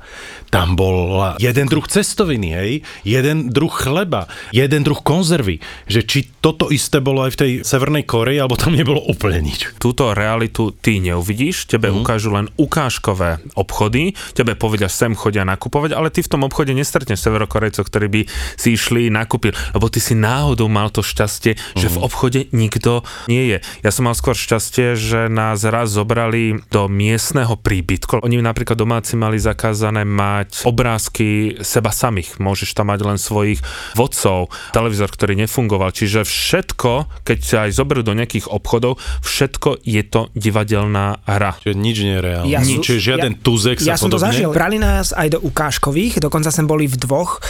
[0.49, 2.73] Tam bol jeden druh cestoviny, hej?
[3.05, 5.61] Jeden druh chleba, jeden druh konzervy.
[5.85, 9.77] Že či toto isté bolo aj v tej Severnej Koreji, alebo tam nebolo úplne nič.
[9.77, 12.01] túto realitu ty neuvidíš, tebe mm.
[12.01, 17.21] ukážu len ukážkové obchody, tebe povedia sem chodia nakupovať, ale ty v tom obchode nestretneš
[17.21, 18.21] severokorejcov, ktorí by
[18.57, 23.53] si išli nakúpiť, lebo ty si náhodou mal to šťastie, že v obchode nikto nie
[23.53, 23.59] je.
[23.85, 28.25] Ja som mal skôr šťastie, že nás raz zobrali do miestneho príbytku.
[28.25, 31.27] Oni napríklad domáci mali zakázané mať obrázky
[31.61, 32.37] seba samých.
[32.37, 33.59] Môžeš tam mať len svojich
[33.95, 35.91] vodcov, televízor, ktorý nefungoval.
[35.91, 41.57] Čiže všetko, keď sa aj zoberú do nejakých obchodov, všetko je to divadelná hra.
[41.59, 42.51] Čiže nič nie je reálne.
[42.51, 44.35] Ja nič, čiže žiaden ja- tuzek sa Ja som to podobne.
[44.35, 44.51] zažil.
[44.53, 47.41] Brali nás aj do ukážkových, dokonca sme boli v dvoch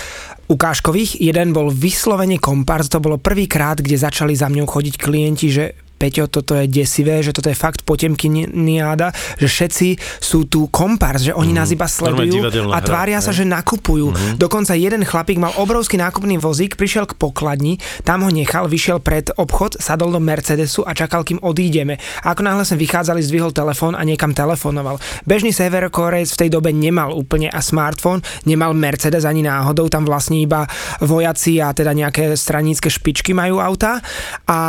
[0.47, 1.21] ukážkových.
[1.21, 5.65] Jeden bol vyslovene kompars, to bolo prvýkrát, kde začali za mňou chodiť klienti, že
[5.99, 9.89] Peťo, toto je desivé, že toto je fakt potemkiniáda, že všetci
[10.23, 14.39] sú tu kompars, že oni nás iba sledujú a hra, tvária sa, že nakupujú.
[14.39, 19.35] Dokonca jeden chlapík mal obrovský nákupný vozík, prišiel k pokladni, tam ho nechal, vyšiel pred
[19.35, 21.99] obchod, sadol do Mercedesu a čakal, kým odídeme.
[22.23, 25.03] A ako náhle sme vychádzali, zdvihol telefón a niekam telefonoval.
[25.27, 30.39] Bežný severokorejec v tej dobe nemal úplne a smartfón, nemal Mercedes ani náhodou, tam vlastne
[30.39, 30.63] iba
[31.03, 33.99] vojaci a teda nejaké stranícke špičky majú auta
[34.47, 34.61] a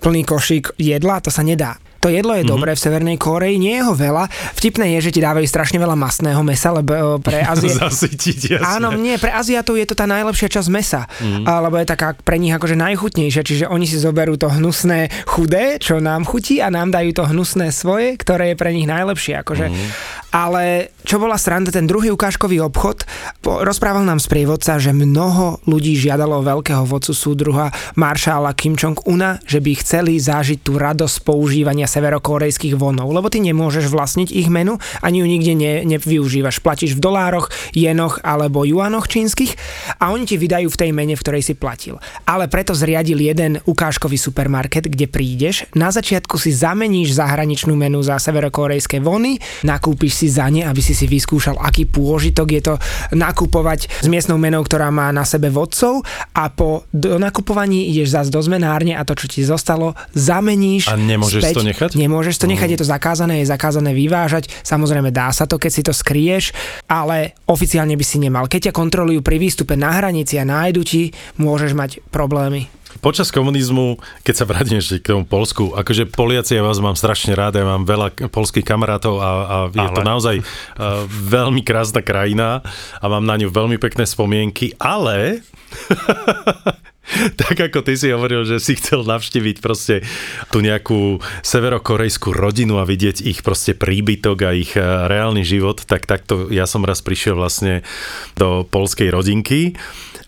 [0.00, 1.76] plný košík jedla, to sa nedá.
[2.00, 2.56] To jedlo je mm-hmm.
[2.56, 4.24] dobré v Severnej Koreji, nie je ho veľa.
[4.56, 7.76] Vtipné je, že ti dávajú strašne veľa masného mesa, lebo e, pre Azie...
[7.76, 8.80] Zasytiť, jasne.
[8.80, 11.44] Áno, nie, pre Aziatov je to tá najlepšia časť mesa, mm.
[11.44, 16.00] lebo je taká pre nich akože najchutnejšia, čiže oni si zoberú to hnusné chudé, čo
[16.00, 19.36] nám chutí a nám dajú to hnusné svoje, ktoré je pre nich najlepšie.
[19.44, 19.68] Akože.
[19.68, 19.88] Mm.
[20.30, 23.02] Ale čo bola sranda, ten druhý ukážkový obchod,
[23.42, 29.58] po, rozprával nám sprievodca, že mnoho ľudí žiadalo veľkého vodcu súdruha maršála Kim Jong-una, že
[29.58, 35.18] by chceli zažiť tú radosť používania severokorejských vonov, lebo ty nemôžeš vlastniť ich menu, ani
[35.18, 36.62] ju nikde ne, nevyužívaš.
[36.62, 39.58] Platíš v dolároch, jenoch alebo juanoch čínskych
[39.98, 41.98] a oni ti vydajú v tej mene, v ktorej si platil.
[42.22, 48.22] Ale preto zriadil jeden ukážkový supermarket, kde prídeš, na začiatku si zameníš zahraničnú menu za
[48.22, 52.74] severokorejské vony, nakúpiš si za ne, aby si si vyskúšal, aký pôžitok je to
[53.16, 56.04] nakupovať s miestnou menou, ktorá má na sebe vodcov
[56.36, 61.00] a po do nakupovaní ideš zase do zmenárne a to, čo ti zostalo, zameníš A
[61.00, 61.54] nemôžeš späť.
[61.56, 61.90] to nechať?
[61.96, 64.52] Nemôžeš to nechať, je to zakázané, je zakázané vyvážať.
[64.60, 66.52] Samozrejme dá sa to, keď si to skrieš,
[66.90, 68.50] ale oficiálne by si nemal.
[68.50, 71.02] Keď ťa kontrolujú pri výstupe na hranici a nájdu ti,
[71.40, 72.79] môžeš mať problémy.
[73.00, 77.32] Počas komunizmu, keď sa vrátim ešte k tomu Polsku, akože Poliaci, ja vás mám strašne
[77.32, 79.96] rád, ja mám veľa polských kamarátov a, a je Ale?
[79.96, 82.60] to naozaj uh, veľmi krásna krajina
[83.00, 85.40] a mám na ňu veľmi pekné spomienky, ale
[87.40, 90.04] tak ako ty si hovoril, že si chcel navštíviť proste
[90.52, 96.04] tú nejakú severokorejskú rodinu a vidieť ich proste príbytok a ich eh, reálny život, tak
[96.04, 97.80] takto ja som raz prišiel vlastne
[98.36, 99.72] do polskej rodinky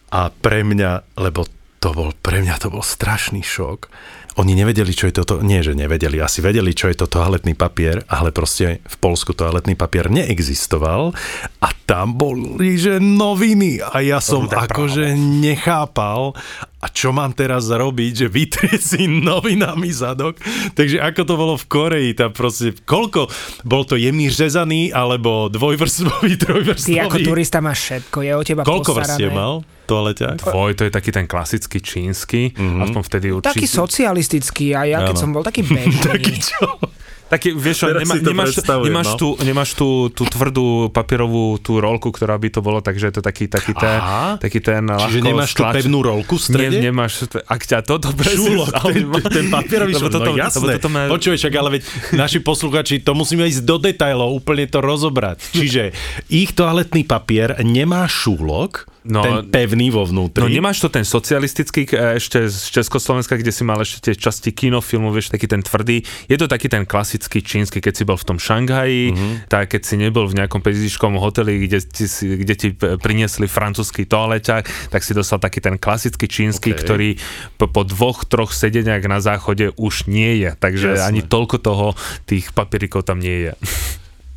[0.09, 1.45] a pre mňa, lebo
[1.83, 3.91] to bol, pre mňa to bol strašný šok.
[4.41, 8.01] Oni nevedeli, čo je toto, nie že nevedeli, asi vedeli, čo je to toaletný papier,
[8.09, 11.13] ale proste v Polsku toaletný papier neexistoval
[11.61, 16.33] a tam boli, že noviny a ja som akože nechápal
[16.83, 20.35] a čo mám teraz robiť, že vytrieť si novinami zadok.
[20.75, 23.31] Takže ako to bolo v Koreji, tam proste, koľko,
[23.63, 26.99] bol to jemný řezaný, alebo dvojvrstvový, trojvrstvový?
[26.99, 29.15] Ty ako turista máš všetko, je o teba Koľko postarané.
[29.15, 29.55] vrstiev mal
[29.87, 30.37] toaleťák?
[30.43, 32.83] Tvoj, to je taký ten klasický čínsky, mm-hmm.
[32.83, 33.55] aspoň vtedy určite.
[33.55, 35.23] Taký socialistický a ja keď Áno.
[35.23, 36.03] som bol taký bežný.
[36.19, 36.67] Taký čo?
[37.33, 38.21] Taký, vieš, čo, to nemáš,
[38.85, 39.17] nemáš, no.
[39.17, 43.23] tú, nemáš tú, tú tvrdú papierovú tú rolku, ktorá by to bolo, takže je to
[43.25, 44.37] taký, taký ten, Aha.
[44.37, 46.77] taký ten Čiže nemáš tú pevnú rolku v strede?
[46.77, 50.77] Nie, nemáš, ak ťa to dobre Šulok, ten, ten, papierový šulok, toto- no jasné.
[50.77, 54.85] toto má- Počúvaj, čak, ale veď naši posluchači, to musíme ísť do detajlov, úplne to
[54.85, 55.57] rozobrať.
[55.57, 55.97] Čiže
[56.29, 60.39] ich toaletný papier nemá šúlok, No, ten pevný vo vnútri.
[60.39, 64.55] No nemáš to ten socialistický e, ešte z Československa, kde si mal ešte tie časti
[64.55, 66.07] kinofilmu, vieš, taký ten tvrdý.
[66.31, 69.33] Je to taký ten klasický čínsky, keď si bol v tom Šanghaji, mm-hmm.
[69.47, 74.91] tak keď si nebol v nejakom pezičkom hoteli, kde ti, kde ti priniesli francúzsky toaleťák,
[74.91, 76.81] tak si dostal taký ten klasický čínsky, okay.
[76.81, 77.09] ktorý
[77.61, 80.51] po, po dvoch, troch sedeniach na záchode už nie je.
[80.59, 81.07] Takže Jasne.
[81.07, 81.87] ani toľko toho
[82.27, 83.53] tých papierikov tam nie je.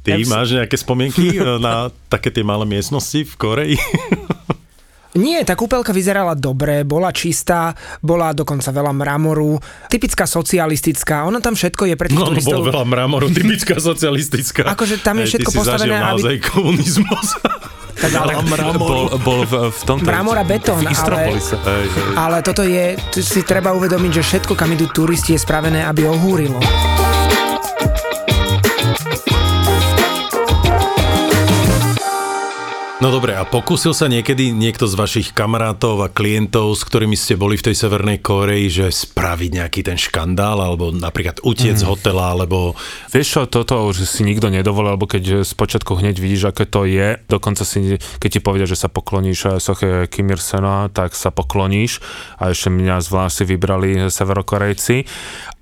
[0.05, 3.77] Ty máš nejaké spomienky e, na také tie malé miestnosti v Koreji?
[5.16, 7.72] Nie, tá kúpelka vyzerala dobre, bola čistá,
[8.03, 9.55] bola dokonca veľa mramoru,
[9.88, 12.59] typická socialistická, ono tam všetko je pre tých no, turistov.
[12.59, 14.68] bolo veľa mramoru, typická socialistická.
[14.76, 16.43] Akože tam je všetko Ty si postavené, aby...
[16.43, 17.28] komunizmus.
[17.95, 18.43] Tak, ale,
[18.76, 20.03] bol, bol v, v tomto...
[20.03, 21.32] Mramor a betón, ale,
[22.20, 26.59] ale toto je, si treba uvedomiť, že všetko, kam idú turisti, je spravené, aby ohúrilo.
[33.06, 37.38] No dobre, a pokúsil sa niekedy niekto z vašich kamarátov a klientov, s ktorými ste
[37.38, 41.82] boli v tej Severnej Koreji, že spraviť nejaký ten škandál, alebo napríklad utiec mm.
[41.82, 42.74] z hotela, alebo...
[43.14, 47.22] Vieš čo, toto už si nikto nedovolil, alebo keď spočiatku hneď vidíš, aké to je,
[47.30, 52.01] dokonca si, keď ti povedia, že sa pokloníš soche Kim Il-sena, tak sa pokloníš
[52.41, 55.06] a ešte mňa zvlášť si vybrali Severokorejci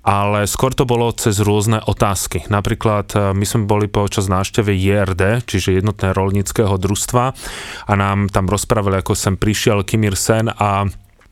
[0.04, 2.44] ale skôr to bolo cez rôzne otázky.
[2.52, 7.24] Napríklad e, my sme boli počas návštevy JRD, čiže jednotné rolníckého družstva
[7.88, 10.84] a nám tam rozprávali, ako sem prišiel Kim Ir-sen a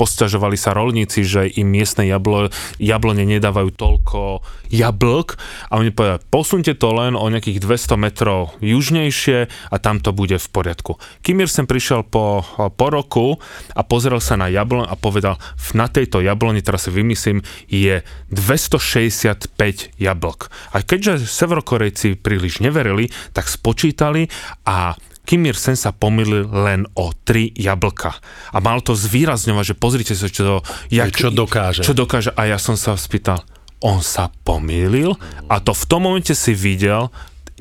[0.03, 2.51] posťažovali sa rolníci, že im miestne jablo,
[2.83, 5.39] jablone nedávajú toľko jablk
[5.71, 10.35] a oni povedali, posunte to len o nejakých 200 metrov južnejšie a tam to bude
[10.35, 10.99] v poriadku.
[11.23, 12.43] Kimir sem prišiel po,
[12.75, 13.39] po roku
[13.79, 15.39] a pozrel sa na jablon a povedal,
[15.79, 18.03] na tejto jabloni, teraz si vymyslím, je
[18.35, 19.55] 265
[20.03, 20.51] jablk.
[20.75, 24.27] A keďže Severokorejci príliš neverili, tak spočítali
[24.67, 28.19] a Kim Ir-sen sa pomýlil len o tri jablka.
[28.51, 31.87] A mal to zvýrazňovať, že pozrite sa, čo, jak, čo dokáže.
[31.87, 32.35] Čo dokáže.
[32.35, 33.39] A ja som sa spýtal,
[33.83, 35.15] on sa pomýlil
[35.47, 37.11] a to v tom momente si videl,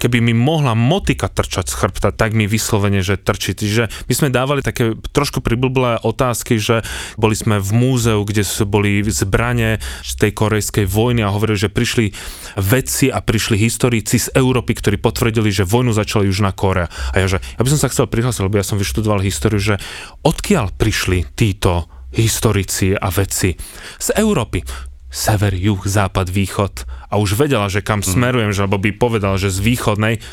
[0.02, 3.54] keby mi mohla motika trčať z chrbta, tak mi vyslovene, že trčí.
[3.54, 6.82] Čiže my sme dávali také trošku priblblé otázky, že
[7.22, 12.10] boli sme v múzeu, kde boli zbranie z tej korejskej vojny a hovorili, že prišli
[12.58, 16.90] vedci a prišli historici z Európy, ktorí potvrdili, že vojnu začala Južná Korea.
[17.14, 19.78] A ja, že ja by som sa chcel prihlásiť, lebo ja som vyštudoval históriu, že
[20.26, 23.56] odkiaľ prišli títo historici a vedci
[24.02, 28.08] z Európy sever, juh, západ, východ a už vedela, že kam mm.
[28.08, 30.24] smerujem, že, lebo by povedal, že z východnej,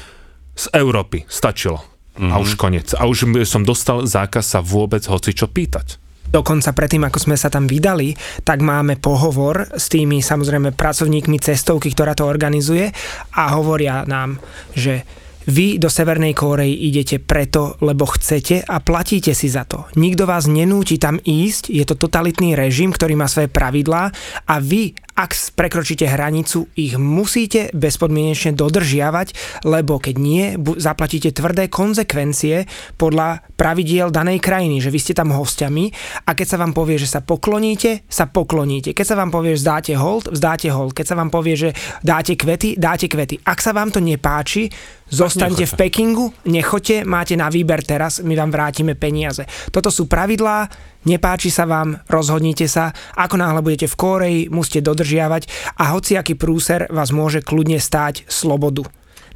[0.54, 1.82] z Európy stačilo.
[2.18, 2.34] Mm-hmm.
[2.34, 2.58] A už mhm.
[2.58, 2.88] koniec.
[2.98, 6.02] A už som dostal zákaz sa vôbec hoci čo pýtať.
[6.28, 8.12] Dokonca predtým, ako sme sa tam vydali,
[8.44, 12.92] tak máme pohovor s tými samozrejme pracovníkmi cestovky, ktorá to organizuje
[13.32, 14.36] a hovoria nám,
[14.76, 15.08] že
[15.48, 19.88] vy do Severnej Kórei idete preto, lebo chcete a platíte si za to.
[19.96, 24.12] Nikto vás nenúti tam ísť, je to totalitný režim, ktorý má svoje pravidlá
[24.44, 29.34] a vy ak prekročíte hranicu, ich musíte bezpodmienečne dodržiavať,
[29.66, 35.90] lebo keď nie, zaplatíte tvrdé konsekvencie podľa pravidiel danej krajiny, že vy ste tam hostiami
[36.22, 38.94] a keď sa vám povie, že sa pokloníte, sa pokloníte.
[38.94, 40.94] Keď sa vám povie, že vzdáte hold, vzdáte hold.
[40.94, 41.70] Keď sa vám povie, že
[42.06, 43.42] dáte kvety, dáte kvety.
[43.42, 44.70] Ak sa vám to nepáči,
[45.08, 49.44] zostaňte v Pekingu, nechote, máte na výber teraz, my vám vrátime peniaze.
[49.72, 50.68] Toto sú pravidlá,
[51.08, 56.86] nepáči sa vám, rozhodnite sa, ako náhle budete v Kóreji, musíte dodržiavať a hociaký prúser
[56.92, 58.86] vás môže kľudne stáť slobodu.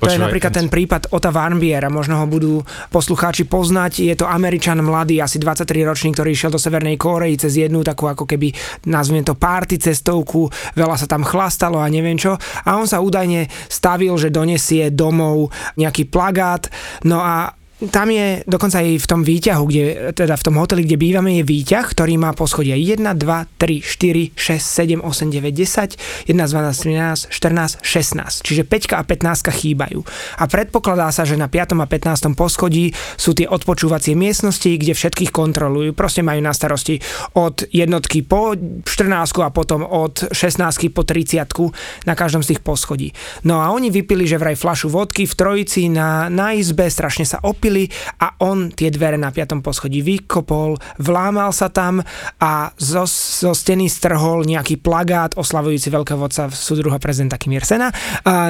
[0.03, 2.59] To je napríklad ten prípad Ota Warmbiera, možno ho budú
[2.90, 4.03] poslucháči poznať.
[4.03, 8.11] Je to Američan mladý, asi 23 ročný, ktorý išiel do Severnej Kórei cez jednu takú
[8.11, 8.50] ako keby,
[8.90, 12.34] nazvime to party cestovku, veľa sa tam chlastalo a neviem čo.
[12.66, 16.66] A on sa údajne stavil, že donesie domov nejaký plagát,
[17.07, 17.55] no a
[17.91, 19.83] tam je dokonca aj v tom výťahu, kde,
[20.14, 24.39] teda v tom hoteli, kde bývame, je výťah, ktorý má poschodia 1, 2, 3, 4,
[24.39, 28.47] 6, 7, 8, 9, 10, 11, 12, 13, 14, 16.
[28.47, 30.01] Čiže 5 a 15 chýbajú.
[30.39, 31.74] A predpokladá sa, že na 5.
[31.74, 32.39] a 15.
[32.39, 35.91] poschodí sú tie odpočúvacie miestnosti, kde všetkých kontrolujú.
[35.97, 37.03] Proste majú na starosti
[37.35, 40.61] od jednotky po 14 a potom od 16
[40.95, 43.11] po 30 na každom z tých poschodí.
[43.43, 47.41] No a oni vypili, že vraj flašu vodky v trojici na, na izbe, strašne sa
[47.43, 47.88] opili otvorili
[48.20, 52.04] a on tie dvere na piatom poschodí vykopol, vlámal sa tam
[52.38, 57.88] a zo, zo steny strhol nejaký plagát oslavujúci veľkého vodca súdruha prezidenta Kim Ir-sena.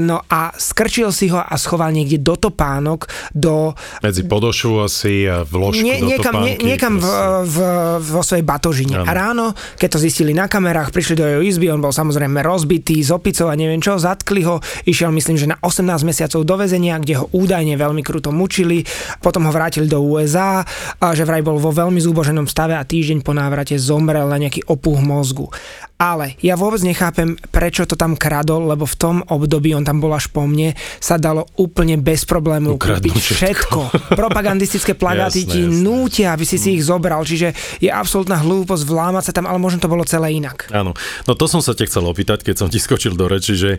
[0.02, 3.72] No a skrčil si ho a schoval niekde do topánok, do...
[4.02, 6.50] Medzi podošu asi a vložku nie, do niekam, topánky.
[6.58, 7.06] Nie, niekam v,
[7.46, 7.56] v,
[8.02, 8.94] vo svojej batožine.
[9.02, 9.06] Ano.
[9.06, 9.46] A ráno,
[9.78, 13.48] keď to zistili na kamerách, prišli do jeho izby, on bol samozrejme rozbitý, z opicou
[13.48, 14.58] a neviem čo, zatkli ho,
[14.88, 18.84] išiel myslím, že na 18 mesiacov do väzenia, kde ho údajne veľmi kruto mučili
[19.18, 20.62] potom ho vrátili do USA,
[21.02, 24.64] a že vraj bol vo veľmi zúboženom stave a týždeň po návrate zomrel na nejaký
[24.70, 25.50] opuch mozgu.
[26.02, 30.10] Ale ja vôbec nechápem, prečo to tam kradol, lebo v tom období, on tam bol
[30.10, 33.38] až po mne, sa dalo úplne bez problémov kúpiť všetko.
[33.38, 33.80] všetko.
[34.18, 39.32] Propagandistické plagáty ti nútia, aby si si ich zobral, čiže je absolútna hlúposť vlámať sa
[39.32, 40.66] tam, ale možno to bolo celé inak.
[40.74, 43.78] Áno, no to som sa ťa chcel opýtať, keď som ti skočil do reči, že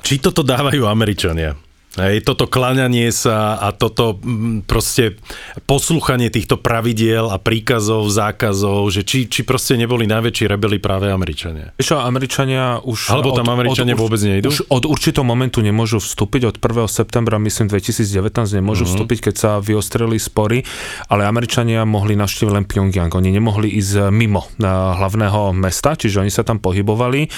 [0.00, 1.67] či toto dávajú Američania?
[1.98, 5.18] Hej, toto kláňanie sa a toto mm, proste
[5.66, 11.74] poslúchanie týchto pravidiel a príkazov, zákazov, že či, či proste neboli najväčší rebeli práve Američania.
[11.78, 13.10] Čo, Američania už...
[13.10, 14.50] Alebo tam Američania vôbec nejdú?
[14.50, 16.86] Už od určitého momentu nemôžu vstúpiť, od 1.
[16.86, 18.90] septembra, myslím 2019, nemôžu Mhm.
[18.94, 20.62] vstúpiť, keď sa vyostreli spory,
[21.10, 23.10] ale Američania mohli navštíviť len Pyongyang.
[23.10, 27.28] Oni nemohli ísť mimo eh, hlavného mesta, čiže oni sa tam pohybovali.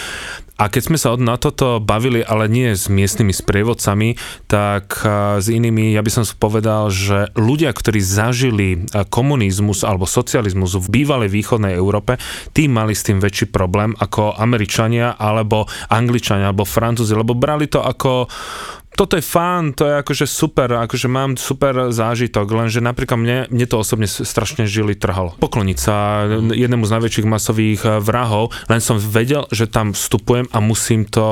[0.60, 5.38] A keď sme sa od, na toto bavili, ale nie s miestnymi sprievodcami, tak eh,
[5.38, 11.00] s inými, ja by som povedal, že ľudia, ktorí zažili eh, komunizmus alebo socializmus v
[11.00, 12.18] bývalej východnej Európe,
[12.50, 17.78] tí mali s tým väčší problém ako Američania alebo Angličania alebo Francúzi, lebo brali to
[17.78, 18.26] ako
[18.98, 23.66] toto je fán, to je akože super, akože mám super zážitok, lenže napríklad mne, mne
[23.70, 25.38] to osobne strašne žili trhalo.
[25.38, 30.58] Pokloniť sa jednému z najväčších masových eh, vrahov, len som vedel, že tam vstupujem a
[30.58, 31.26] musím to,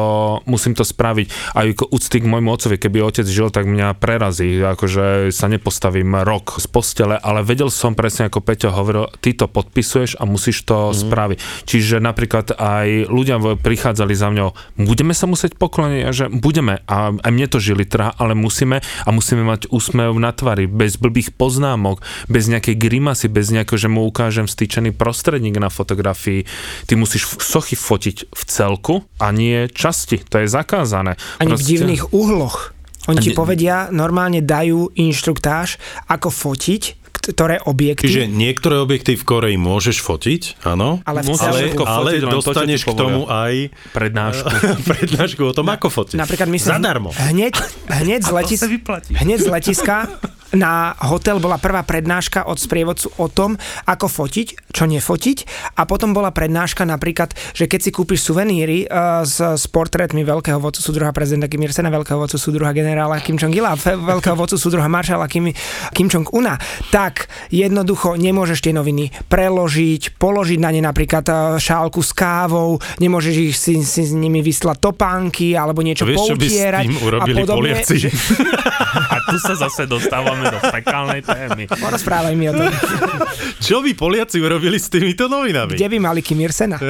[0.47, 1.27] musím to spraviť.
[1.59, 6.15] Aj ako úcty k môjmu otcovi, keby otec žil, tak mňa prerazí, akože sa nepostavím
[6.23, 10.63] rok z postele, ale vedel som presne, ako Peťo hovoril, ty to podpisuješ a musíš
[10.63, 10.95] to mm.
[10.95, 11.39] spraviť.
[11.67, 16.81] Čiže napríklad aj ľudia prichádzali za mňou, budeme sa musieť pokloniť, a že budeme.
[16.87, 21.01] A aj mne to žili trha, ale musíme a musíme mať úsmev na tvári, bez
[21.01, 26.45] blbých poznámok, bez nejakej grimasy, bez nejakého, že mu ukážem stýčený prostredník na fotografii.
[26.85, 30.21] Ty musíš sochy fotiť v celku a nie časti.
[30.29, 31.17] To je zakázané.
[31.41, 32.77] Ani v divných uhloch.
[33.09, 35.81] Oni ti povedia, normálne dajú inštruktáž,
[36.13, 38.09] ako fotiť, ktoré objekty.
[38.09, 42.23] Čiže niektoré objekty v Koreji môžeš fotiť, áno, Ale v Musíš ale, ale fotiť, len
[42.23, 43.55] to, dostaneš k tomu aj
[43.93, 44.49] Prednášku.
[44.91, 46.17] prednášku o tom, ako fotiť.
[46.17, 47.11] Napríklad my sme Zadarmo.
[47.13, 47.55] Hneď,
[47.91, 48.65] hneď, z letis-
[49.13, 49.97] hneď z letiska
[50.57, 55.39] na hotel bola prvá prednáška od sprievodcu o tom, ako fotiť, čo nefotiť
[55.81, 60.61] a potom bola prednáška napríklad, že keď si kúpiš suveníry uh, s, s portrétmi veľkého
[60.61, 65.25] vodcu súdruha prezidenta Kim Il-sena, veľkého vodcu súdruha generála Kim Jong-ila, veľkého vodcu súdruha maršala
[65.27, 65.51] Kim,
[65.97, 66.61] Kim Jong-una,
[66.93, 73.35] tak jednoducho nemôžeš tie noviny preložiť, položiť na ne napríklad uh, šálku s kávou, nemôžeš
[73.41, 76.95] ich si, si s nimi vyslať topánky alebo niečo Vieš, čo by s poutierať tým
[76.95, 77.57] a urobili podobne.
[77.59, 77.97] Poliaci?
[77.99, 78.11] Že,
[79.15, 81.65] A tu sa zase dostávame do fekálnej témy.
[81.69, 82.69] porozprávaj mi o tom.
[83.61, 85.73] Čo by Poliaci urobili s týmito novinami?
[85.73, 86.79] Kde by mali Kim Ir-sena?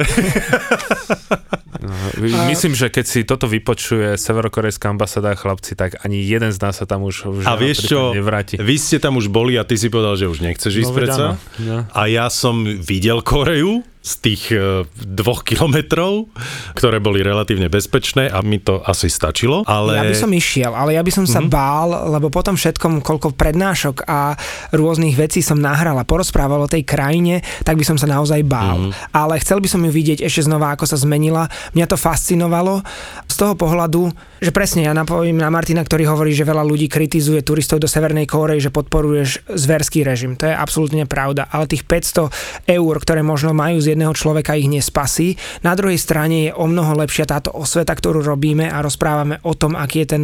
[2.45, 6.85] Myslím, že keď si toto vypočuje severokorejská ambasáda chlapci, tak ani jeden z nás sa
[6.85, 8.57] tam už v A vieš čo, nevráti.
[8.57, 11.25] vy ste tam už boli a ty si povedal, že už nechceš ísť No, predsa.
[11.25, 11.77] áno, no.
[11.89, 16.31] A ja som videl Koreju z tých e, dvoch kilometrov,
[16.71, 19.67] ktoré boli relatívne bezpečné a mi to asi stačilo.
[19.67, 19.99] Ale...
[19.99, 21.51] Ja by som išiel, ale ja by som sa mm-hmm.
[21.51, 24.39] bál, lebo potom všetkom, koľko prednášok a
[24.71, 28.87] rôznych vecí som nahral a porozprával o tej krajine, tak by som sa naozaj bál.
[28.87, 29.11] Mm-hmm.
[29.11, 31.51] Ale chcel by som ju vidieť ešte znova, ako sa zmenila.
[31.75, 32.79] Mňa to fascinovalo
[33.27, 37.43] z toho pohľadu, že presne ja napovím na Martina, ktorý hovorí, že veľa ľudí kritizuje
[37.43, 40.39] turistov do Severnej Kórey, že podporuješ zverský režim.
[40.39, 41.51] To je absolútne pravda.
[41.51, 42.31] Ale tých 500
[42.63, 45.35] eur, ktoré možno majú z jedného človeka, ich nespasí.
[45.59, 49.75] Na druhej strane je o mnoho lepšia táto osveta, ktorú robíme a rozprávame o tom,
[49.75, 50.23] aký je ten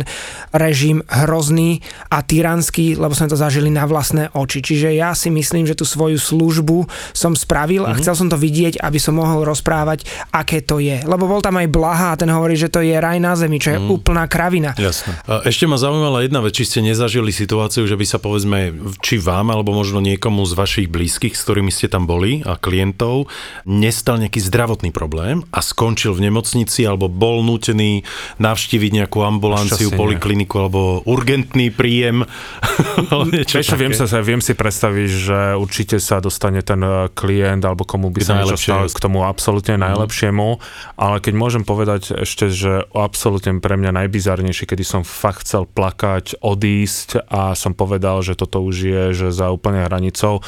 [0.55, 4.63] režim hrozný a tyranský, lebo sme to zažili na vlastné oči.
[4.63, 8.79] Čiže ja si myslím, že tú svoju službu som spravil a chcel som to vidieť,
[8.79, 11.03] aby som mohol rozprávať, aké to je.
[11.03, 13.75] Lebo bol tam aj Blaha a ten hovorí, že to je raj na zemi, čo
[13.75, 14.71] je úplná kravina.
[14.79, 15.19] Jasné.
[15.27, 18.71] A Ešte ma zaujímala jedna vec, či ste nezažili situáciu, že by sa povedzme,
[19.03, 23.27] či vám, alebo možno niekomu z vašich blízkych, s ktorými ste tam boli a klientov,
[23.63, 28.03] nestal nejaký zdravotný problém a skončil v nemocnici, alebo bol nútený
[28.43, 32.27] navštíviť nejakú ambulanciu, polikliniku, alebo urgentný príjem.
[33.55, 38.11] Vieš, viem, sa, viem si predstaviť, že určite sa dostane ten eh, klient, alebo komu
[38.11, 40.59] by sa niečo stalo, k tomu absolútne najlepšiemu,
[40.99, 46.41] ale keď môžem povedať ešte, že absolútne pre mňa najbizarnejšie, kedy som fakt chcel plakať,
[46.41, 50.41] odísť a som povedal, že toto už je že za úplne hranicou,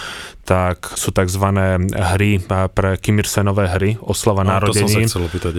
[0.47, 1.43] tak sú tzv.
[1.91, 2.39] hry
[2.71, 4.55] pre Kim Il-senové hry, oslava No,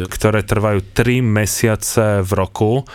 [0.01, 0.09] ja.
[0.09, 2.89] ktoré trvajú 3 mesiace v roku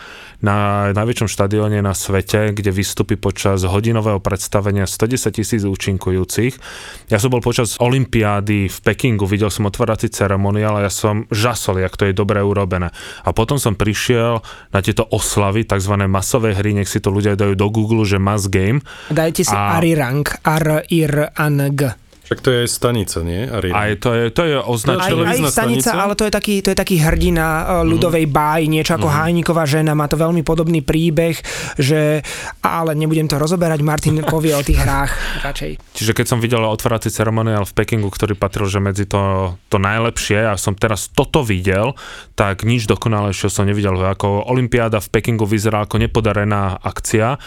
[0.44, 6.60] na najväčšom štadióne na svete, kde vystupí počas hodinového predstavenia 110 tisíc účinkujúcich.
[7.08, 11.80] Ja som bol počas Olympiády v Pekingu, videl som otvárací ceremoniál a ja som žasol,
[11.80, 12.92] jak to je dobre urobené.
[13.24, 14.44] A potom som prišiel
[14.76, 15.96] na tieto oslavy, tzv.
[16.12, 18.84] masové hry, nech si to ľudia dajú do Google, že mass game.
[19.08, 22.03] Dajte si A- Arirang, R-I-R-A-N-G.
[22.34, 23.46] Však to je aj stanica, nie?
[23.46, 23.78] Arena.
[23.78, 25.06] A je, to, je, to je Aj, označené.
[25.06, 26.02] aj televízna stanica, stanica?
[26.02, 29.94] ale to je taký, to je taký hrdina uh, ľudovej báj, niečo ako Hajníková žena,
[29.94, 31.38] má to veľmi podobný príbeh,
[31.78, 32.26] že,
[32.66, 35.14] ale nebudem to rozoberať, Martin povie o tých hrách
[35.46, 35.72] radšej.
[35.94, 40.50] Čiže keď som videl otvárací ceremoniál v Pekingu, ktorý patril, že medzi to, to najlepšie
[40.50, 41.94] a som teraz toto videl,
[42.34, 43.94] tak nič dokonalejšie som nevidel.
[43.94, 47.38] Ako Olympiáda v Pekingu vyzerá ako nepodarená akcia.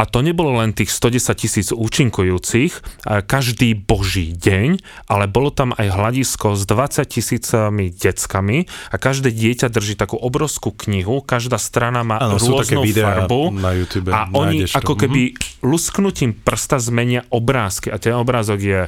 [0.00, 4.80] A to nebolo len tých 110 tisíc účinkujúcich a každý boží deň,
[5.12, 10.72] ale bolo tam aj hľadisko s 20 tisícami deckami a každé dieťa drží takú obrovskú
[10.88, 14.80] knihu, každá strana má také rôznu farbu na YouTube, a oni to.
[14.80, 18.80] ako keby lusknutím prsta zmenia obrázky a ten obrázok je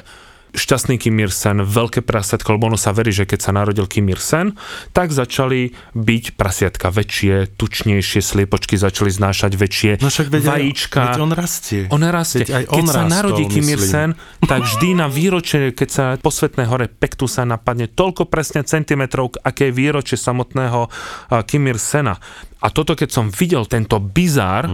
[0.53, 4.53] šťastný Kim Ir-sen, veľké prasiatko, lebo ono sa verí, že keď sa narodil Kim Ir-sen,
[4.89, 11.01] tak začali byť prasiatka väčšie, tučnejšie, sliepočky začali znášať väčšie No však veď, aj- vajíčka.
[11.09, 11.81] veď on rastie.
[11.89, 12.45] On rastie.
[12.45, 13.73] Veď aj keď on sa narodí Kim myslím.
[13.75, 14.09] Ir-sen,
[14.43, 19.33] tak vždy na výročie, keď sa po Svetnej hore Pektu sa napadne toľko presne centimetrov,
[19.41, 20.85] aké je výročie samotného
[21.49, 22.21] Kim Ir-sena.
[22.59, 24.69] A toto, keď som videl tento bizár,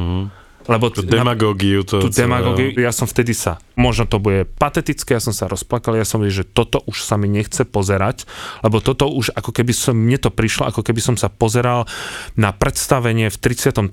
[0.69, 1.81] lebo Tú demagógiu.
[1.81, 5.95] To tú demagógiu, ja som vtedy sa, možno to bude patetické, ja som sa rozplakal,
[5.95, 8.27] ja som videl, že toto už sa mi nechce pozerať,
[8.59, 11.87] lebo toto už ako keby som, mne to prišlo, ako keby som sa pozeral
[12.35, 13.87] na predstavenie v 33.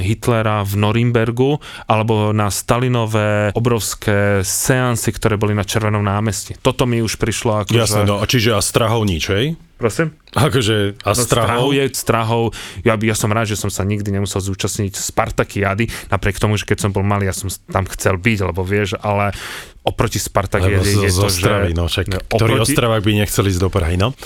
[0.00, 6.56] Hitlera v Norimbergu, alebo na Stalinové obrovské seansy, ktoré boli na Červenom námestí.
[6.64, 8.08] Toto mi už prišlo ako, Jasné, že...
[8.08, 9.46] no, čiže a strahov nič, hej?
[9.76, 10.16] Prosím?
[10.32, 12.52] Akože, a No, strahov je strahov.
[12.84, 16.88] Ja, ja som rád, že som sa nikdy nemusel zúčastniť Spartakiady, napriek tomu, že keď
[16.88, 21.06] som bol malý, ja som tam chcel byť, lebo vieš, ale uh, oproti Spartakiade z,
[21.06, 21.78] je z to, Ostravy, že...
[21.78, 24.10] no však, No, ktorý oproti- Ostravák by nechcel ísť do Prahy, no?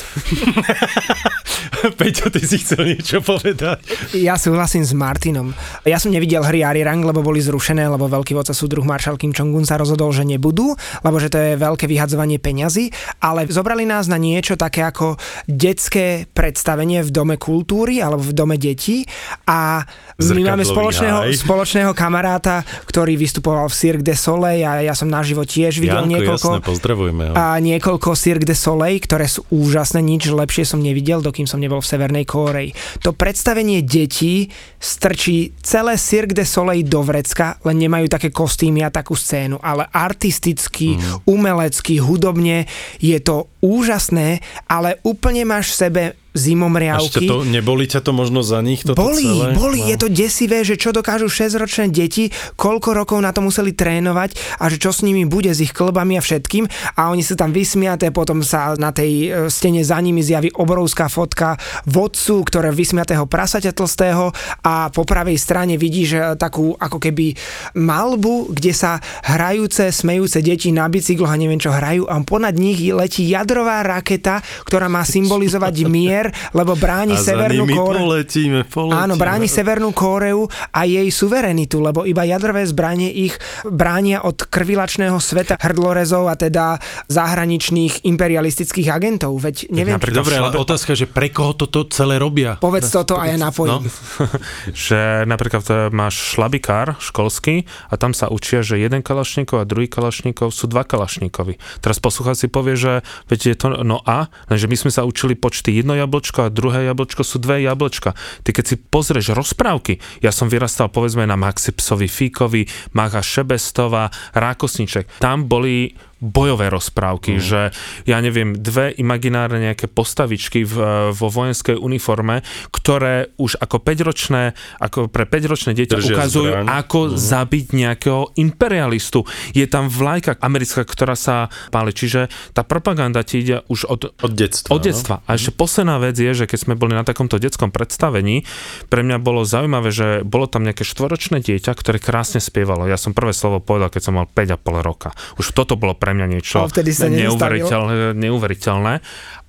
[1.96, 3.80] Peťo, ty si chcel niečo povedať?
[4.12, 5.52] Ja súhlasím s Martinom.
[5.84, 9.64] Ja som nevidel hry Arirang, lebo boli zrušené, lebo veľký vodca súdruh Maršal Kim Jong-un
[9.64, 14.16] sa rozhodol, že nebudú, lebo že to je veľké vyhadzovanie peňazí, ale zobrali nás na
[14.16, 19.04] niečo také ako detské predstavenie v Dome kultúry alebo v Dome detí
[19.44, 19.84] a
[20.20, 21.40] my máme spoločného, háj.
[21.40, 26.12] spoločného kamaráta, ktorý vystupoval v Cirque de Soleil a ja som naživo tiež videl Janko,
[26.14, 27.34] niekoľko jasné, pozdravujeme ho.
[27.34, 31.82] a niekoľko Cirque de Soleil, ktoré sú úžasné, nič lepšie som nevidel, dokým som nebol
[31.82, 32.70] v Severnej Kórei.
[33.03, 34.46] To predstavenie detí
[34.78, 39.90] strčí celé Cirque de Soleil do vrecka, len nemajú také kostýmy a takú scénu, ale
[39.90, 41.26] artisticky, Mhm.
[41.26, 47.26] umelecky, hudobne je to úžasné, ale úplne máš v sebe Zimomriavky.
[47.26, 49.51] to, neboli ťa to možno za nich toto Boli, celé?
[49.59, 49.89] boli, No.
[49.89, 54.68] je to desivé, že čo dokážu 6-ročné deti, koľko rokov na to museli trénovať a
[54.68, 58.12] že čo s nimi bude, s ich klbami a všetkým a oni sú tam vysmiaté,
[58.12, 61.57] potom sa na tej e, stene za nimi zjaví obrovská fotka
[61.89, 67.33] vodcu, ktoré vysmiatého prasaťa tlstého a po pravej strane vidíš takú ako keby
[67.74, 72.81] malbu, kde sa hrajúce, smejúce deti na bicykloch a neviem čo hrajú a ponad nich
[72.91, 76.19] letí jadrová raketa, ktorá má symbolizovať mier,
[76.52, 78.04] lebo bráni A Severnú Kóreu.
[78.04, 79.00] poletíme, poletíme.
[79.00, 80.44] Áno, bráni Severnú Kóreu
[80.74, 86.76] a jej suverenitu, lebo iba jadrové zbranie ich bránia od krvilačného sveta hrdlorezov a teda
[87.06, 89.38] zahraničných imperialistických agentov.
[89.38, 92.58] Veď neviem, napríklad- Dobre, ale otázka, že pre koho toto celé robia?
[92.60, 93.86] povedz toto a ja napojím.
[93.86, 94.26] No.
[94.88, 99.86] že napríklad e, máš šlabikár školský a tam sa učia, že jeden kalašníkov a druhý
[99.86, 101.82] kalašníkov sú dva kalašníkovi.
[101.84, 102.92] Teraz poslucháč si povie, že
[103.30, 106.90] veď je to no a, lenže my sme sa učili počty jedno jablčko a druhé
[106.90, 108.18] jablčko sú dve jablčka.
[108.42, 112.66] Ty keď si pozrieš rozprávky, ja som vyrastal povedzme na Maxi Psovi Fíkovi,
[112.98, 117.42] Macha Šebestová, Rákosniček, tam boli bojové rozprávky, mm.
[117.42, 117.60] že
[118.04, 120.74] ja neviem, dve imaginárne nejaké postavičky v,
[121.10, 126.66] vo vojenskej uniforme, ktoré už ako 5-ročné, ako pre 5-ročné dieťa Držia ukazujú, zbraň.
[126.68, 127.12] ako mm.
[127.16, 129.24] zabiť nejakého imperialistu.
[129.56, 131.96] Je tam vlajka americká, ktorá sa páli.
[131.96, 134.76] Čiže tá propaganda ti ide už od, Od detstva.
[134.76, 135.14] od detstva.
[135.24, 138.44] A ešte posledná vec je, že keď sme boli na takomto detskom predstavení,
[138.92, 142.84] pre mňa bolo zaujímavé, že bolo tam nejaké štvoročné dieťa, ktoré krásne spievalo.
[142.84, 145.16] Ja som prvé slovo povedal, keď som mal 5,5 roka.
[145.40, 148.94] Už toto bolo pre mňa niečo neuveriteľné, neuveriteľné.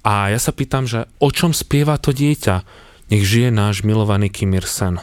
[0.02, 2.56] A ja sa pýtam, že o čom spieva to dieťa?
[3.14, 4.98] Nech žije náš milovaný Kim Ir-sen.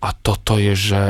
[0.00, 1.00] A toto je, že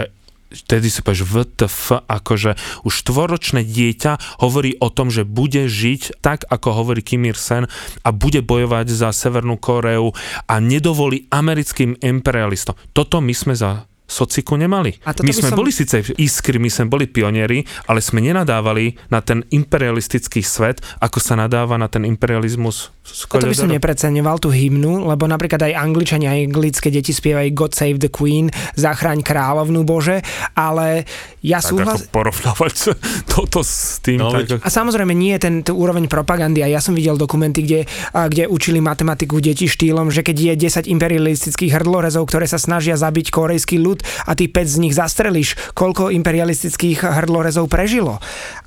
[0.54, 2.54] vtedy si povieš VTF, akože
[2.86, 7.66] už štvoročné dieťa hovorí o tom, že bude žiť tak, ako hovorí Kim Ir-sen
[8.06, 10.14] a bude bojovať za Severnú Koreu
[10.46, 12.78] a nedovolí americkým imperialistom.
[12.94, 14.94] Toto my sme za sociku nemali.
[15.02, 19.18] A My sme som- boli síce iskry, my sme boli pionieri, ale sme nenadávali na
[19.18, 24.48] ten imperialistický svet, ako sa nadáva na ten imperializmus z Toto by som nepreceňoval tú
[24.48, 28.48] hymnu, lebo napríklad aj angličania, aj anglické deti spievajú God Save the Queen,
[28.80, 30.24] zachráň kráľovnú Bože,
[30.56, 31.04] ale
[31.44, 32.00] ja Tak súhlas...
[32.00, 32.96] ako porovnávať
[33.36, 34.24] toto s tým.
[34.24, 37.80] No, tak, A samozrejme nie je ten úroveň propagandy a ja som videl dokumenty, kde,
[38.16, 42.96] a, kde učili matematiku deti štýlom, že keď je 10 imperialistických hrdlorezov, ktoré sa snažia
[42.96, 48.16] zabiť korejský ľud a ty 5 z nich zastrelíš, koľko imperialistických hrdlorezov prežilo.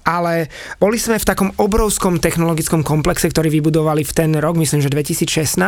[0.08, 0.48] Ale
[0.80, 5.60] boli sme v takom obrovskom technologickom komplexe, ktorý vybudovali v ten rok, myslím, že 2016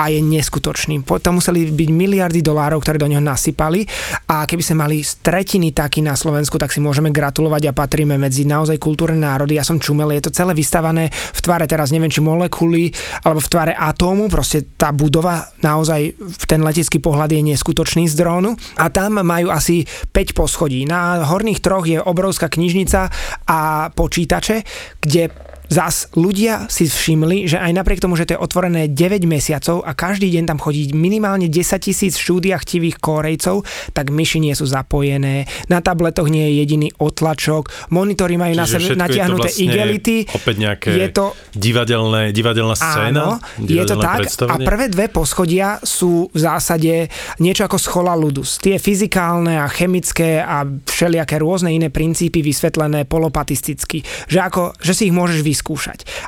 [0.00, 1.04] a je neskutočný.
[1.04, 3.84] Potom museli byť miliardy dolárov, ktoré do neho nasypali
[4.32, 8.48] a keby sme mali tretiny taký na Slovensku, tak si môžeme gratulovať a patríme medzi
[8.48, 9.60] naozaj kultúrne národy.
[9.60, 12.88] Ja som čumel, je to celé vystavané v tvare teraz neviem, či molekuly
[13.28, 18.16] alebo v tvare atómu, proste tá budova naozaj v ten letecký pohľad je neskutočný z
[18.16, 20.88] drónu a tam majú asi 5 poschodí.
[20.88, 23.12] Na horných troch je obrovská knižnica
[23.44, 23.58] a
[23.94, 24.62] počítače,
[25.00, 25.28] kde
[25.72, 29.96] Zas ľudia si všimli, že aj napriek tomu, že to je otvorené 9 mesiacov a
[29.96, 33.64] každý deň tam chodí minimálne 10 tisíc štúdiachtivých Korejcov,
[33.96, 38.92] tak myši nie sú zapojené, na tabletoch nie je jediný otlačok, monitory majú na sebe
[38.92, 40.16] natiahnuté vlastne igelity.
[40.30, 43.08] Opäť nejaké Je to divadelné, divadelná scéna?
[43.08, 43.28] Áno,
[43.60, 44.52] je to divadelné tak.
[44.52, 47.08] A prvé dve poschodia sú v zásade
[47.40, 48.60] niečo ako schola ludus.
[48.60, 54.04] Tie fyzikálne a chemické a všelijaké rôzne iné princípy vysvetlené polopatisticky.
[54.28, 55.62] Že, ako, že si ich môžeš vyskúšať.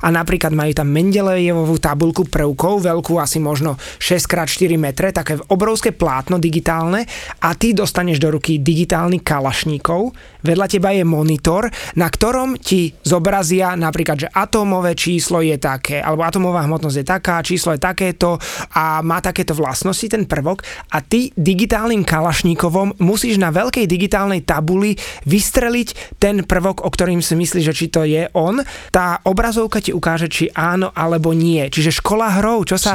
[0.01, 6.41] A napríklad majú tam Mendelejevovú tabulku prvkov, veľkú asi možno 6x4 metre, také obrovské plátno
[6.41, 7.05] digitálne
[7.45, 11.69] a ty dostaneš do ruky digitálny kalašníkov, vedľa teba je monitor,
[12.01, 17.45] na ktorom ti zobrazia napríklad, že atómové číslo je také, alebo atómová hmotnosť je taká,
[17.45, 18.41] číslo je takéto
[18.73, 20.63] a má takéto vlastnosti ten prvok
[20.95, 24.95] a ty digitálnym kalašníkovom musíš na veľkej digitálnej tabuli
[25.27, 28.63] vystreliť ten prvok, o ktorým si myslíš, že či to je on.
[28.95, 31.67] Tá obrazovka ti ukáže, či áno alebo nie.
[31.67, 32.93] Čiže škola hrou, čo sa,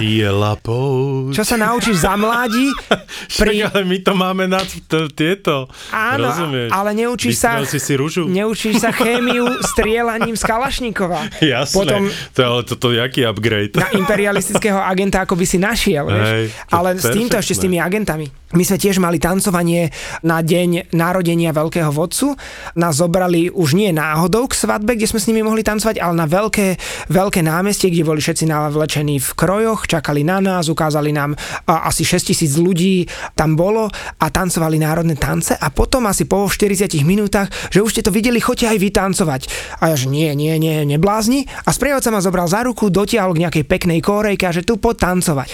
[1.32, 2.68] čo sa naučíš za mládi,
[3.40, 3.64] Pri...
[3.64, 5.72] ale my to máme na t- tieto.
[5.90, 6.70] Áno, Rozumieš?
[6.70, 8.28] ale neučíš sa, si si rúžu?
[8.28, 11.40] neučíš sa chémiu strieľaním z Kalašníkova.
[11.40, 11.74] Jasné.
[11.74, 12.02] Potom
[12.34, 13.74] To, ale toto je aký upgrade?
[13.74, 16.28] na imperialistického agenta, ako by si našiel, vieš.
[16.28, 18.41] Hej, Ale s týmto ešte s tými agentami.
[18.52, 19.96] My sme tiež mali tancovanie
[20.28, 22.36] na deň narodenia veľkého vodcu.
[22.76, 26.28] Nás zobrali už nie náhodou k svadbe, kde sme s nimi mohli tancovať, ale na
[26.28, 26.76] veľké,
[27.08, 31.32] veľké námestie, kde boli všetci navlečení v krojoch, čakali na nás, ukázali nám
[31.64, 33.08] a, asi 6 tisíc ľudí
[33.40, 33.88] tam bolo
[34.20, 38.44] a tancovali národné tance a potom asi po 40 minútach, že už ste to videli,
[38.44, 39.42] choďte aj vy tancovať.
[39.80, 41.48] A ja, že nie, nie, nie, neblázni.
[41.64, 45.08] A sprievodca ma zobral za ruku, dotiahol k nejakej peknej kórejke a že tu poď
[45.08, 45.48] tancovať.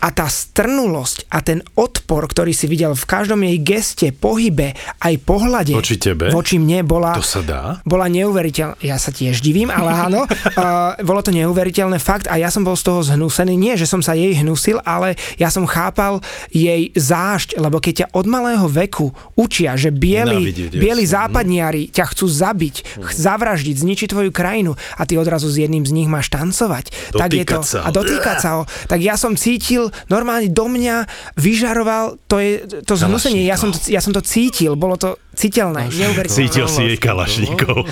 [0.00, 5.14] A tá strnulosť a ten odpor, ktorý si videl v každom jej geste, pohybe, aj
[5.20, 6.28] pohľade Voči tebe?
[6.28, 7.78] voči mne bola, To sa dá?
[7.82, 8.80] bola neuveriteľná.
[8.80, 12.74] Ja sa tiež divím, ale áno, uh, bolo to neuveriteľné fakt a ja som bol
[12.74, 13.54] z toho zhnusený.
[13.54, 18.12] Nie, že som sa jej hnusil, ale ja som chápal jej zášť, lebo keď ťa
[18.12, 21.28] od malého veku učia, že bieli, bieli jasne.
[21.28, 25.92] západniari ťa chcú zabiť, ch- zavraždiť, zničiť tvoju krajinu a ty odrazu s jedným z
[25.92, 26.88] nich máš tancovať.
[27.12, 27.84] tak je to, Dotýkať sa ho.
[27.84, 28.62] a dotýkať sa ho.
[28.86, 31.06] Tak ja som cítil, normálne do mňa
[31.38, 35.90] vyžaroval, to je to zhnusenie, ja som to, ja som to cítil, bolo to citeľné,
[35.90, 36.40] neuveriteľné.
[36.46, 37.86] Cítil si jej kalašníkov.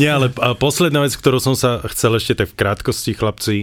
[0.00, 3.56] Nie, ale posledná vec, ktorú som sa chcel ešte tak v krátkosti, chlapci,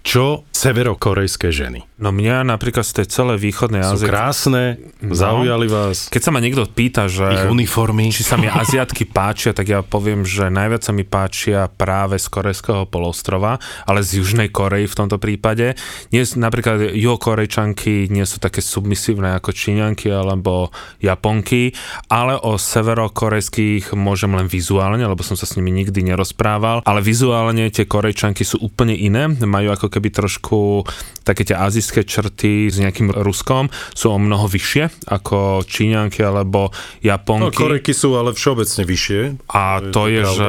[0.00, 1.84] čo severokorejské ženy?
[1.96, 4.62] No mňa napríklad z tej celej východnej Sú Ázie, krásne,
[4.98, 5.12] No.
[5.12, 8.08] zaujali vás, keď sa ma niekto pýta, že ich uniformy.
[8.08, 12.26] či sa mi Aziatky páčia, tak ja poviem, že najviac sa mi páčia práve z
[12.26, 15.74] Korejského polostrova, ale z Južnej Korei v tomto prípade.
[16.08, 21.74] Nie, sú- napríklad juhokorejčanky nie sú také submisívne ako Číňanky alebo Japonky,
[22.06, 27.68] ale o severokorejských môžem len vizuálne, lebo som sa s nimi nikdy nerozprával, ale vizuálne
[27.68, 30.84] tie Korejčanky sú úplne iné, majú ako keby trošku
[31.26, 36.74] také tie azijské črty s nejakým Ruskom, sú o mnoho vyššie ako Číňanky alebo No,
[37.00, 37.56] Japonky.
[37.56, 39.20] Korejky sú ale všeobecne vyššie.
[39.54, 40.36] A to je, pravda.
[40.36, 40.48] že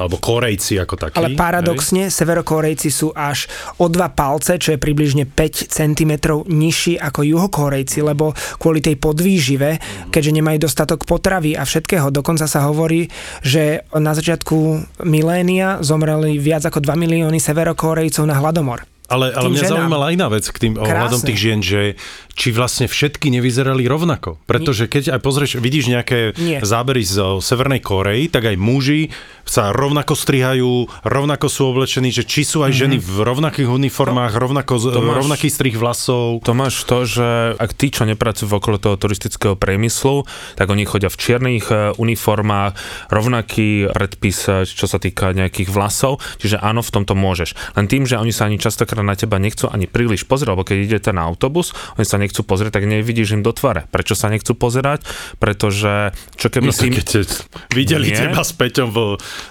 [0.00, 1.16] Alebo Korejci ako takí.
[1.16, 3.46] Ale paradoxne, severokorejci sú až
[3.78, 6.12] o dva palce, čo je približne 5 cm
[6.48, 9.78] nižší ako juhokorejci, lebo kvôli tej podvýžive,
[10.10, 13.08] keďže nemajú dostatok potravy a všetkého, dokonca sa hovorí,
[13.40, 14.56] že na začiatku
[15.06, 19.72] milénia zomreli viac ako 2 milióny severokorejcov na Valdemar Ale, ale mňa ženám.
[19.74, 21.26] zaujímala iná vec k tým ohľadom Krásne.
[21.26, 21.80] tých žien, že
[22.30, 24.36] či vlastne všetky nevyzerali rovnako.
[24.44, 26.60] Pretože keď aj pozrieš, vidíš nejaké Nie.
[26.60, 29.08] zábery zo Severnej Korei, tak aj muži
[29.42, 34.76] sa rovnako strihajú, rovnako sú oblečení, že či sú aj ženy v rovnakých uniformách, rovnako,
[34.76, 36.44] z- to máš- rovnaký strih vlasov.
[36.44, 40.22] To máš to, že ak tí, čo nepracujú okolo toho turistického priemyslu,
[40.54, 42.76] tak oni chodia v čiernych e, uniformách,
[43.08, 47.56] rovnaký predpis, e, čo sa týka nejakých vlasov, čiže áno, v tomto môžeš.
[47.74, 50.76] Len tým, že oni sa ani častokrát na teba nechcú ani príliš pozrieť, lebo keď
[50.78, 53.86] idete na autobus, oni sa nechcú pozrieť, tak nevidíš im do tvare.
[53.90, 55.04] Prečo sa nechcú pozerať?
[55.38, 56.90] Pretože čo keby No, si...
[56.92, 57.28] keď
[57.72, 58.28] videli Nie.
[58.28, 58.98] teba s Peťom v,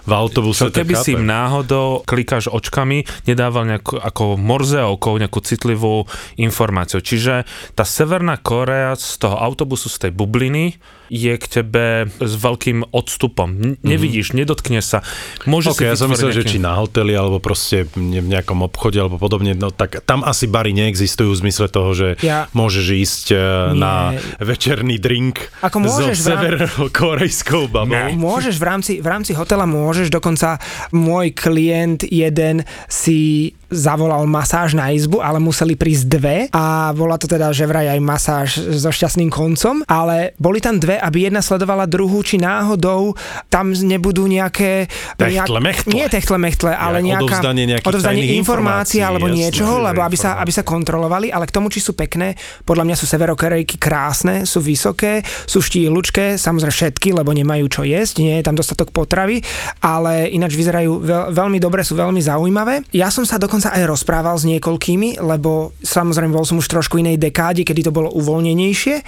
[0.06, 6.06] v autobuse, Čo keby si im náhodou klikáš očkami, nedával nejakú, ako morzeovkou nejakú citlivú
[6.38, 7.02] informáciu.
[7.02, 10.78] Čiže tá Severná Korea z toho autobusu, z tej bubliny,
[11.08, 11.86] je k tebe
[12.20, 13.50] s veľkým odstupom.
[13.50, 15.00] N- nevidíš, nedotkneš sa.
[15.46, 18.30] Môže Ok, si ja som myslel, že nejaký- či na hoteli, alebo proste ne- v
[18.30, 22.52] nejakom obchode, alebo podobne, no tak tam asi bary neexistujú v zmysle toho, že Ja-
[22.52, 23.80] môžeš ísť e, Nie.
[23.80, 23.94] na
[24.38, 28.12] večerný drink Ako môžeš so severkorejskou babou.
[28.14, 30.60] Môžeš v rámci, v rámci hotela, môžeš, dokonca
[30.92, 37.28] môj klient jeden si zavolal masáž na izbu, ale museli prísť dve a bola to
[37.28, 38.50] teda, že vraj aj masáž
[38.80, 43.16] so šťastným koncom, ale boli tam dve, aby jedna sledovala druhú, či náhodou
[43.52, 44.88] tam nebudú nejaké...
[45.20, 45.92] Techtle, mechtle.
[45.92, 47.40] Nie techtle, mechtle, ale Nejak nejaká...
[47.44, 49.38] odovzdanie odovzdanie informácií alebo jasné.
[49.50, 52.96] niečoho, lebo aby sa, aby sa kontrolovali, ale k tomu, či sú pekné, podľa mňa
[52.96, 58.46] sú severokorejky krásne, sú vysoké, sú štíhlučké, samozrejme všetky, lebo nemajú čo jesť, nie je
[58.46, 59.42] tam dostatok potravy,
[59.82, 62.86] ale ináč vyzerajú veľ, veľmi dobre, sú veľmi zaujímavé.
[62.94, 67.18] Ja som sa dokonca aj rozprával s niekoľkými, lebo samozrejme bol som už trošku inej
[67.18, 69.02] dekáde, kedy to bolo uvoľnenejšie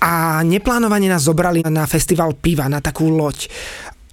[0.00, 3.52] a neplánovane nás zobrali na festival piva, na takú loď.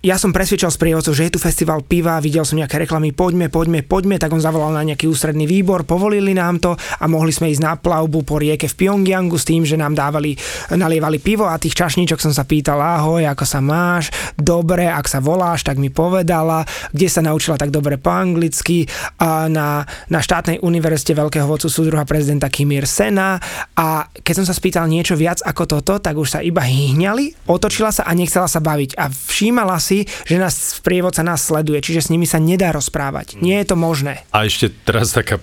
[0.07, 3.83] Ja som presvedčal sprievodcov, že je tu festival piva, videl som nejaké reklamy, poďme, poďme,
[3.83, 7.59] poďme, tak on zavolal na nejaký ústredný výbor, povolili nám to a mohli sme ísť
[7.59, 10.39] na plavbu po rieke v Pyongyangu s tým, že nám dávali,
[10.71, 14.07] nalievali pivo a tých čašníčok som sa pýtal, ahoj, ako sa máš,
[14.39, 16.63] dobre, ak sa voláš, tak mi povedala,
[16.95, 18.87] kde sa naučila tak dobre po anglicky,
[19.19, 23.43] a na, na štátnej univerzite veľkého vodcu súdruha prezidenta Kim Sena.
[23.75, 27.91] A keď som sa spýtal niečo viac ako toto, tak už sa iba hýňali, otočila
[27.91, 28.95] sa a nechcela sa baviť.
[28.95, 33.39] A všímala si, že nás sprievodca nás sleduje, čiže s nimi sa nedá rozprávať.
[33.39, 34.21] Nie je to možné.
[34.29, 35.39] A ešte teraz taká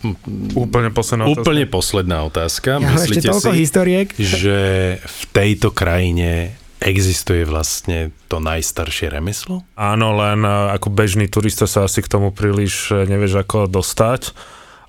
[0.55, 1.41] Úplne posledná otázka.
[1.41, 2.71] úplne posledná otázka.
[2.77, 4.07] Ja mám ešte Myslíte toľko si, historiek.
[4.15, 4.59] že
[5.01, 9.65] v tejto krajine existuje vlastne to najstaršie remeslo?
[9.73, 14.37] Áno, len e, ako bežný turista sa asi k tomu príliš e, nevieš ako dostať.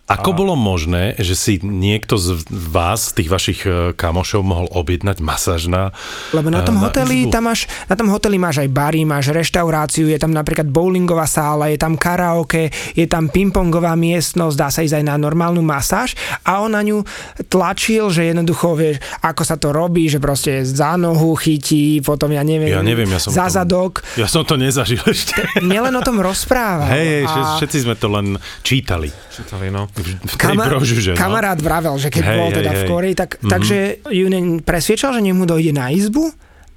[0.05, 5.17] Ako bolo možné, že si niekto z vás, z tých vašich e, kamošov, mohol objednať
[5.17, 5.97] masáž na
[6.29, 7.33] Lebo na tom hoteli, izbu?
[7.33, 11.73] tam máš, na tom hoteli máš aj bary, máš reštauráciu, je tam napríklad bowlingová sála,
[11.73, 16.13] je tam karaoke, je tam pingpongová miestnosť, dá sa ísť aj na normálnu masáž
[16.45, 17.01] a on na ňu
[17.49, 22.45] tlačil, že jednoducho vieš, ako sa to robí, že proste za nohu chytí, potom ja
[22.45, 24.05] neviem, Ja neviem, ja som za tom- zadok.
[24.21, 25.33] Ja som to nezažil ešte.
[25.65, 26.93] Nielen o tom rozprával.
[26.93, 29.09] Hej, hej, a všetci sme to len čítali.
[29.36, 29.88] Čítali, no.
[29.88, 31.17] V tej kama- brožuže, no.
[31.17, 32.88] kamarát vravel, že keď Hej, bol hej, teda v hej.
[32.88, 33.49] Koreji, tak, Mhm.
[33.49, 33.77] takže
[34.07, 36.31] ju ne- presviečal, že nemu dojde na izbu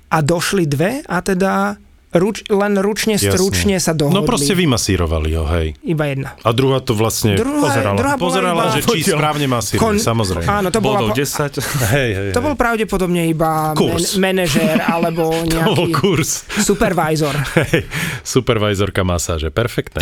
[0.08, 1.78] a došli dve a teda
[2.10, 3.30] ruč, len ručne, Jasne.
[3.30, 4.16] stručne sa dohodli.
[4.16, 5.76] No proste vymasírovali ho, hej.
[5.82, 6.30] Iba jedna.
[6.38, 7.94] A druhá to vlastne Druhá, pozerala.
[7.94, 8.74] druhá pozerala, iba...
[8.74, 10.48] že či správne masíruje, Kon- samozrejme.
[10.48, 11.60] Áno, to Bodov po- 10.
[11.92, 12.42] Hej, hej, to hej.
[12.42, 14.16] bol pravdepodobne iba men- Kurs.
[14.16, 16.48] manažér alebo To bol nejaký kurz.
[16.58, 17.36] supervisor.
[17.62, 17.84] Hej,
[18.24, 20.00] supervisorka masáže, perfektné.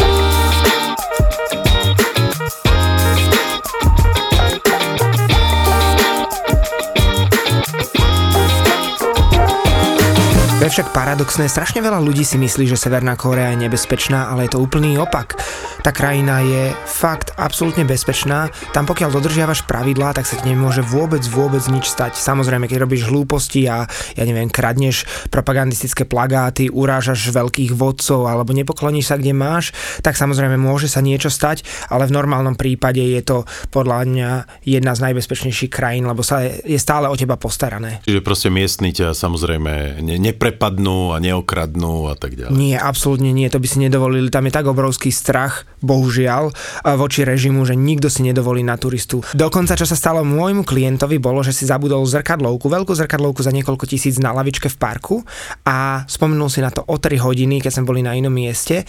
[10.76, 14.60] Však paradoxné, strašne veľa ľudí si myslí, že Severná Kórea je nebezpečná, ale je to
[14.60, 15.40] úplný opak.
[15.80, 21.24] Tá krajina je fakt absolútne bezpečná, tam pokiaľ dodržiavaš pravidlá, tak sa ti nemôže vôbec,
[21.32, 22.20] vôbec nič stať.
[22.20, 29.08] Samozrejme, keď robíš hlúposti a ja neviem, kradneš propagandistické plagáty, urážaš veľkých vodcov alebo nepokloníš
[29.08, 29.72] sa kde máš,
[30.04, 34.92] tak samozrejme môže sa niečo stať, ale v normálnom prípade je to podľa mňa jedna
[34.92, 38.04] z najbezpečnejších krajín, lebo sa je, stále o teba postarané.
[38.04, 40.32] Čiže proste miestni ťa samozrejme ne,
[40.66, 42.54] neprepadnú a neokradnú a tak ďalej.
[42.54, 44.28] Nie, absolútne nie, to by si nedovolili.
[44.28, 46.50] Tam je tak obrovský strach, bohužiaľ,
[46.98, 49.22] voči režimu, že nikto si nedovolí na turistu.
[49.34, 53.84] Dokonca, čo sa stalo môjmu klientovi, bolo, že si zabudol zrkadlovku, veľkú zrkadlovku za niekoľko
[53.86, 55.16] tisíc na lavičke v parku
[55.62, 58.82] a spomenul si na to o 3 hodiny, keď sme boli na inom mieste.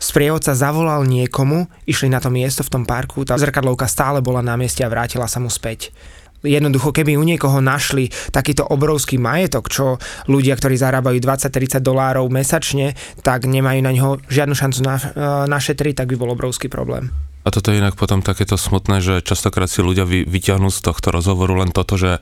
[0.00, 4.56] Sprievodca zavolal niekomu, išli na to miesto v tom parku, tá zrkadlovka stále bola na
[4.56, 5.92] mieste a vrátila sa mu späť.
[6.40, 12.96] Jednoducho, keby u niekoho našli takýto obrovský majetok, čo ľudia, ktorí zarábajú 20-30 dolárov mesačne,
[13.20, 15.04] tak nemajú na ňo žiadnu šancu na, e,
[15.48, 17.12] našetriť, tak by bol obrovský problém.
[17.44, 21.08] A toto je inak potom takéto smutné, že častokrát si ľudia vy, vyťahnú z tohto
[21.12, 22.20] rozhovoru len toto, že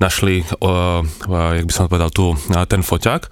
[0.00, 3.28] našli, uh, uh, jak by som povedal, tu uh, ten foťák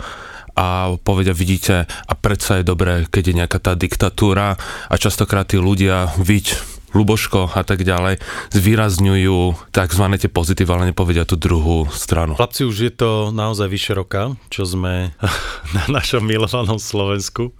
[0.56, 4.56] a povedia, vidíte, a predsa je dobré, keď je nejaká tá diktatúra
[4.88, 6.56] a častokrát tí ľudia, viď,
[6.94, 8.22] Luboško a tak ďalej,
[8.54, 10.04] zvýrazňujú tzv.
[10.20, 12.38] tie pozitíva, ale nepovedia tú druhú stranu.
[12.38, 15.10] Chlapci, už je to naozaj vyše roka, čo sme
[15.76, 17.56] na našom milovanom Slovensku.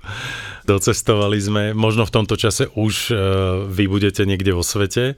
[0.67, 3.17] Docestovali sme, možno v tomto čase už uh,
[3.71, 5.15] vy budete niekde vo svete,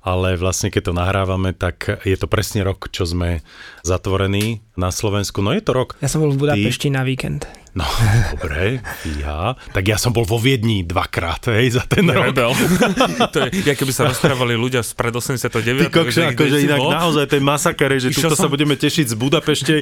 [0.00, 3.44] ale vlastne keď to nahrávame, tak je to presne rok, čo sme
[3.84, 5.44] zatvorení na Slovensku.
[5.44, 5.98] No je to rok.
[6.00, 6.96] Ja som bol v Budapešti Ty...
[6.96, 7.44] na víkend.
[7.76, 7.84] No,
[8.32, 8.80] dobre,
[9.20, 9.52] ja.
[9.52, 12.32] Tak ja som bol vo Viedni dvakrát, hej, za ten rok.
[13.36, 15.84] to je, ja keby sa rozprávali ľudia z pred 89.
[15.84, 16.88] Ty kokša, akože inak bol?
[16.88, 18.32] naozaj ten masaker, že som...
[18.32, 19.74] sa budeme tešiť z Budapešte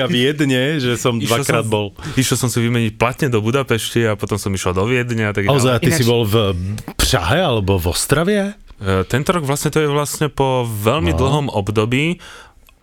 [0.00, 1.86] a Viedne, že som išiel dvakrát som, bol.
[2.20, 5.48] Išiel som si vymeniť platne do Budapešti a potom som išiel do Viedne a tak.
[5.48, 5.96] A ty Ináč...
[5.96, 6.52] si bol v
[7.00, 8.42] Prahe alebo v Ostravie?
[8.80, 11.18] E, tento rok vlastne to je vlastne po veľmi no.
[11.20, 12.16] dlhom období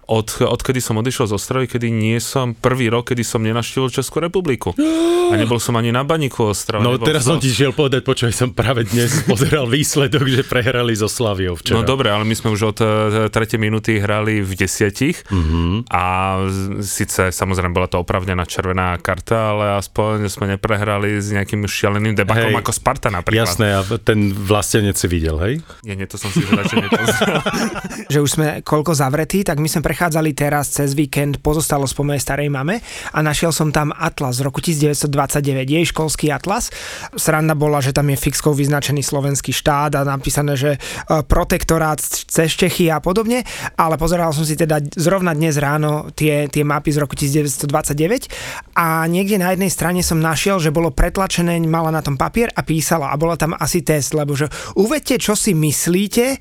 [0.08, 4.24] od, odkedy som odišiel z Ostravy, kedy nie som prvý rok, kedy som nenaštívil Českú
[4.24, 4.72] republiku.
[5.28, 6.80] A nebol som ani na baníku Ostrava.
[6.80, 11.12] No teraz som ti šiel povedať, počuj, som práve dnes pozeral výsledok, že prehrali zo
[11.12, 11.76] Slaviou včera.
[11.76, 13.36] No dobre, ale my sme už od 3.
[13.36, 15.92] E, minúty hrali v desiatich mm-hmm.
[15.92, 16.06] a
[16.80, 22.56] síce samozrejme bola to opravnená červená karta, ale aspoň sme neprehrali s nejakým šialeným debakom
[22.56, 23.44] hej, ako Sparta napríklad.
[23.44, 25.54] Jasné, a ten vlastenec si videl, hej?
[25.84, 27.36] Nie, nie, to som si radšej nepozrel.
[28.14, 32.06] že už sme koľko zavretí, tak my sme pre prechádzali teraz cez víkend pozostalosť po
[32.06, 35.10] mojej starej mame a našiel som tam atlas z roku 1929,
[35.66, 36.70] jej školský atlas.
[37.18, 40.80] Sranda bola, že tam je fixkou vyznačený slovenský štát a napísané, že e,
[41.26, 41.98] protektorát
[42.30, 43.42] cez Čechy a podobne,
[43.74, 49.02] ale pozeral som si teda zrovna dnes ráno tie, tie mapy z roku 1929 a
[49.10, 53.10] niekde na jednej strane som našiel, že bolo pretlačené, mala na tom papier a písala
[53.10, 54.46] a bola tam asi test, lebo že
[54.78, 56.38] uvedte, čo si myslíte,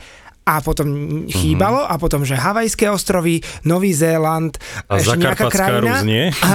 [0.46, 0.86] a potom
[1.26, 1.90] chýbalo uh-huh.
[1.90, 4.54] a potom, že Havajské ostrovy, Nový Zéland,
[4.86, 6.52] a ešte nejaká krajina a, a,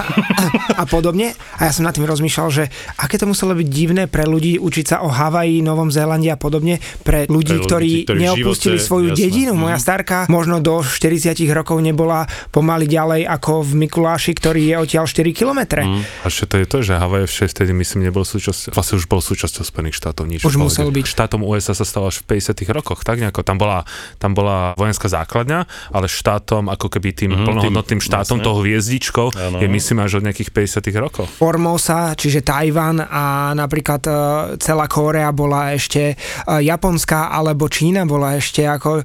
[0.80, 1.36] a podobne.
[1.60, 2.64] A ja som nad tým rozmýšľal, že
[2.96, 6.80] aké to muselo byť divné pre ľudí učiť sa o Havaji, Novom Zélande a podobne,
[7.04, 9.24] pre ľudí, pre ktorí, ľudí, ktorí neopustili živote, svoju jasné.
[9.28, 9.52] dedinu.
[9.60, 9.84] Moja mhm.
[9.84, 12.24] starka možno do 40 rokov nebola
[12.56, 15.84] pomaly ďalej ako v Mikuláši, ktorý je odtiaľ 4 kilometre.
[15.84, 16.24] Uh-huh.
[16.24, 19.20] A čo to je to, že Havaj v 6 myslím nebol súčasťou, vlastne už bol
[19.20, 20.24] súčasťou Spojených štátov.
[20.32, 21.06] Nič už musel byť.
[21.12, 23.44] Štátom USA sa stalo až v 50 rokoch, tak nejako.
[23.44, 23.81] Tam bola
[24.18, 25.60] tam bola vojenská základňa,
[25.94, 28.48] ale štátom, ako keby tým mm-hmm, plnohodnotným štátom, vlastne.
[28.48, 29.58] toho hviezdičkou, ano.
[29.62, 31.26] je myslím až od nejakých 50 rokov.
[31.30, 34.16] Formosa, čiže Tajvan a napríklad uh,
[34.58, 39.04] celá Kórea bola ešte uh, Japonská alebo Čína bola ešte ako uh,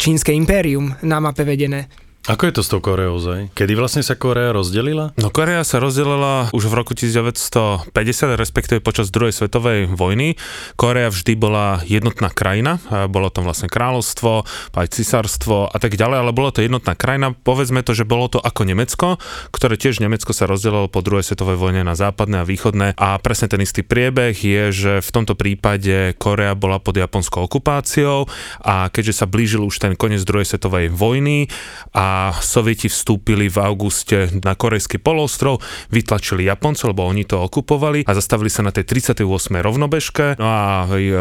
[0.00, 2.05] čínske impérium na mape vedené.
[2.26, 3.54] Ako je to s tou Koreou, Zaj?
[3.54, 5.14] Kedy vlastne sa Korea rozdelila?
[5.14, 7.86] No Korea sa rozdelila už v roku 1950,
[8.34, 10.34] respektíve počas druhej svetovej vojny.
[10.74, 14.42] Korea vždy bola jednotná krajina, bolo tam vlastne kráľovstvo,
[14.74, 17.30] aj cisárstvo a tak ďalej, ale bolo to jednotná krajina.
[17.30, 19.22] Povedzme to, že bolo to ako Nemecko,
[19.54, 23.54] ktoré tiež Nemecko sa rozdelilo po druhej svetovej vojne na západné a východné a presne
[23.54, 28.26] ten istý priebeh je, že v tomto prípade Korea bola pod japonskou okupáciou
[28.66, 31.46] a keďže sa blížil už ten koniec druhej svetovej vojny
[31.94, 35.60] a Sovieti vstúpili v auguste na korejský polostrov,
[35.90, 39.26] vytlačili Japoncov, lebo oni to okupovali a zastavili sa na tej 38.
[39.60, 40.38] rovnobežke.
[40.40, 40.62] No a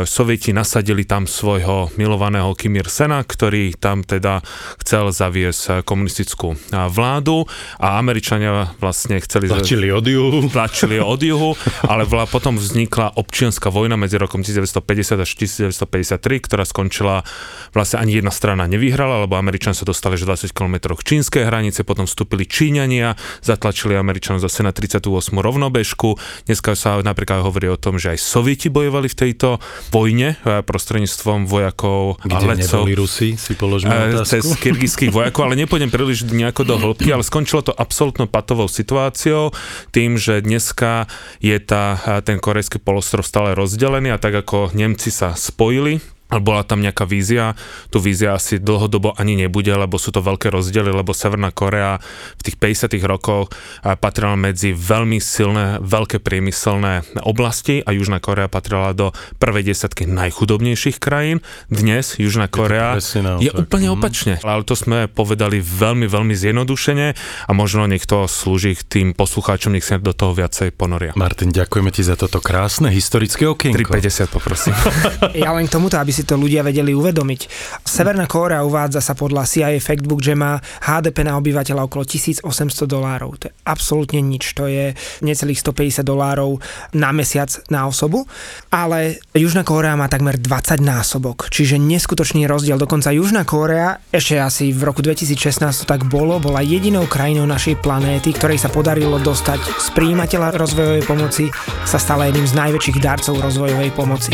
[0.06, 4.42] Sovieti nasadili tam svojho milovaného Kim Ir-sena, ktorý tam teda
[4.82, 7.48] chcel zaviesť komunistickú vládu
[7.80, 9.48] a Američania vlastne chceli...
[9.50, 10.40] Tlačili od juhu.
[10.56, 17.24] Tlačili od juhu, ale potom vznikla občianská vojna medzi rokom 1950 až 1953, ktorá skončila
[17.72, 21.82] vlastne ani jedna strana nevyhrala, lebo Američania sa dostali až 20 km kilometroch čínskej hranice,
[21.82, 25.10] potom vstúpili Číňania, zatlačili Američanov zase na 38.
[25.34, 26.14] rovnobežku.
[26.46, 29.58] Dneska sa napríklad hovorí o tom, že aj Sovieti bojovali v tejto
[29.90, 32.86] vojne e, prostredníctvom vojakov Kde a letcov.
[32.86, 34.30] Rusi, si položme e, otázku.
[34.30, 39.50] Cez kyrgyzských vojakov, ale nepôjdem príliš nejako do hĺbky, ale skončilo to absolútno patovou situáciou,
[39.90, 41.10] tým, že dneska
[41.42, 46.64] je tá, e, ten korejský polostrov stále rozdelený a tak ako Nemci sa spojili bola
[46.66, 47.54] tam nejaká vízia.
[47.94, 52.02] Tu vízia asi dlhodobo ani nebude, lebo sú to veľké rozdiely, lebo Severná Korea
[52.36, 58.92] v tých 50 rokoch patrila medzi veľmi silné, veľké priemyselné oblasti a Južná Korea patrila
[58.92, 61.40] do prvej desiatky najchudobnejších krajín.
[61.70, 63.96] Dnes Južná Korea je, je úplne mm.
[63.96, 64.34] opačne.
[64.42, 67.08] Ale to sme povedali veľmi, veľmi zjednodušene
[67.48, 71.16] a možno niekto slúži k tým poslucháčom, nech sa do toho viacej ponoria.
[71.16, 73.96] Martin, ďakujeme ti za toto krásne historické okienko.
[73.96, 74.74] 3,50 poprosím.
[75.46, 77.42] ja len k tomuto, aby si to ľudia vedeli uvedomiť.
[77.86, 82.44] Severná Kórea uvádza sa podľa CIA Factbook, že má HDP na obyvateľa okolo 1800
[82.90, 83.38] dolárov.
[83.40, 84.58] To je absolútne nič.
[84.58, 86.58] To je necelých 150 dolárov
[86.98, 88.26] na mesiac na osobu.
[88.74, 92.82] Ale Južná Kórea má takmer 20 násobok, čiže neskutočný rozdiel.
[92.82, 97.80] Dokonca Južná Kórea, ešte asi v roku 2016 to tak bolo, bola jedinou krajinou našej
[97.80, 101.52] planéty, ktorej sa podarilo dostať z príjimateľa rozvojovej pomoci
[101.86, 104.34] sa stala jedným z najväčších darcov rozvojovej pomoci.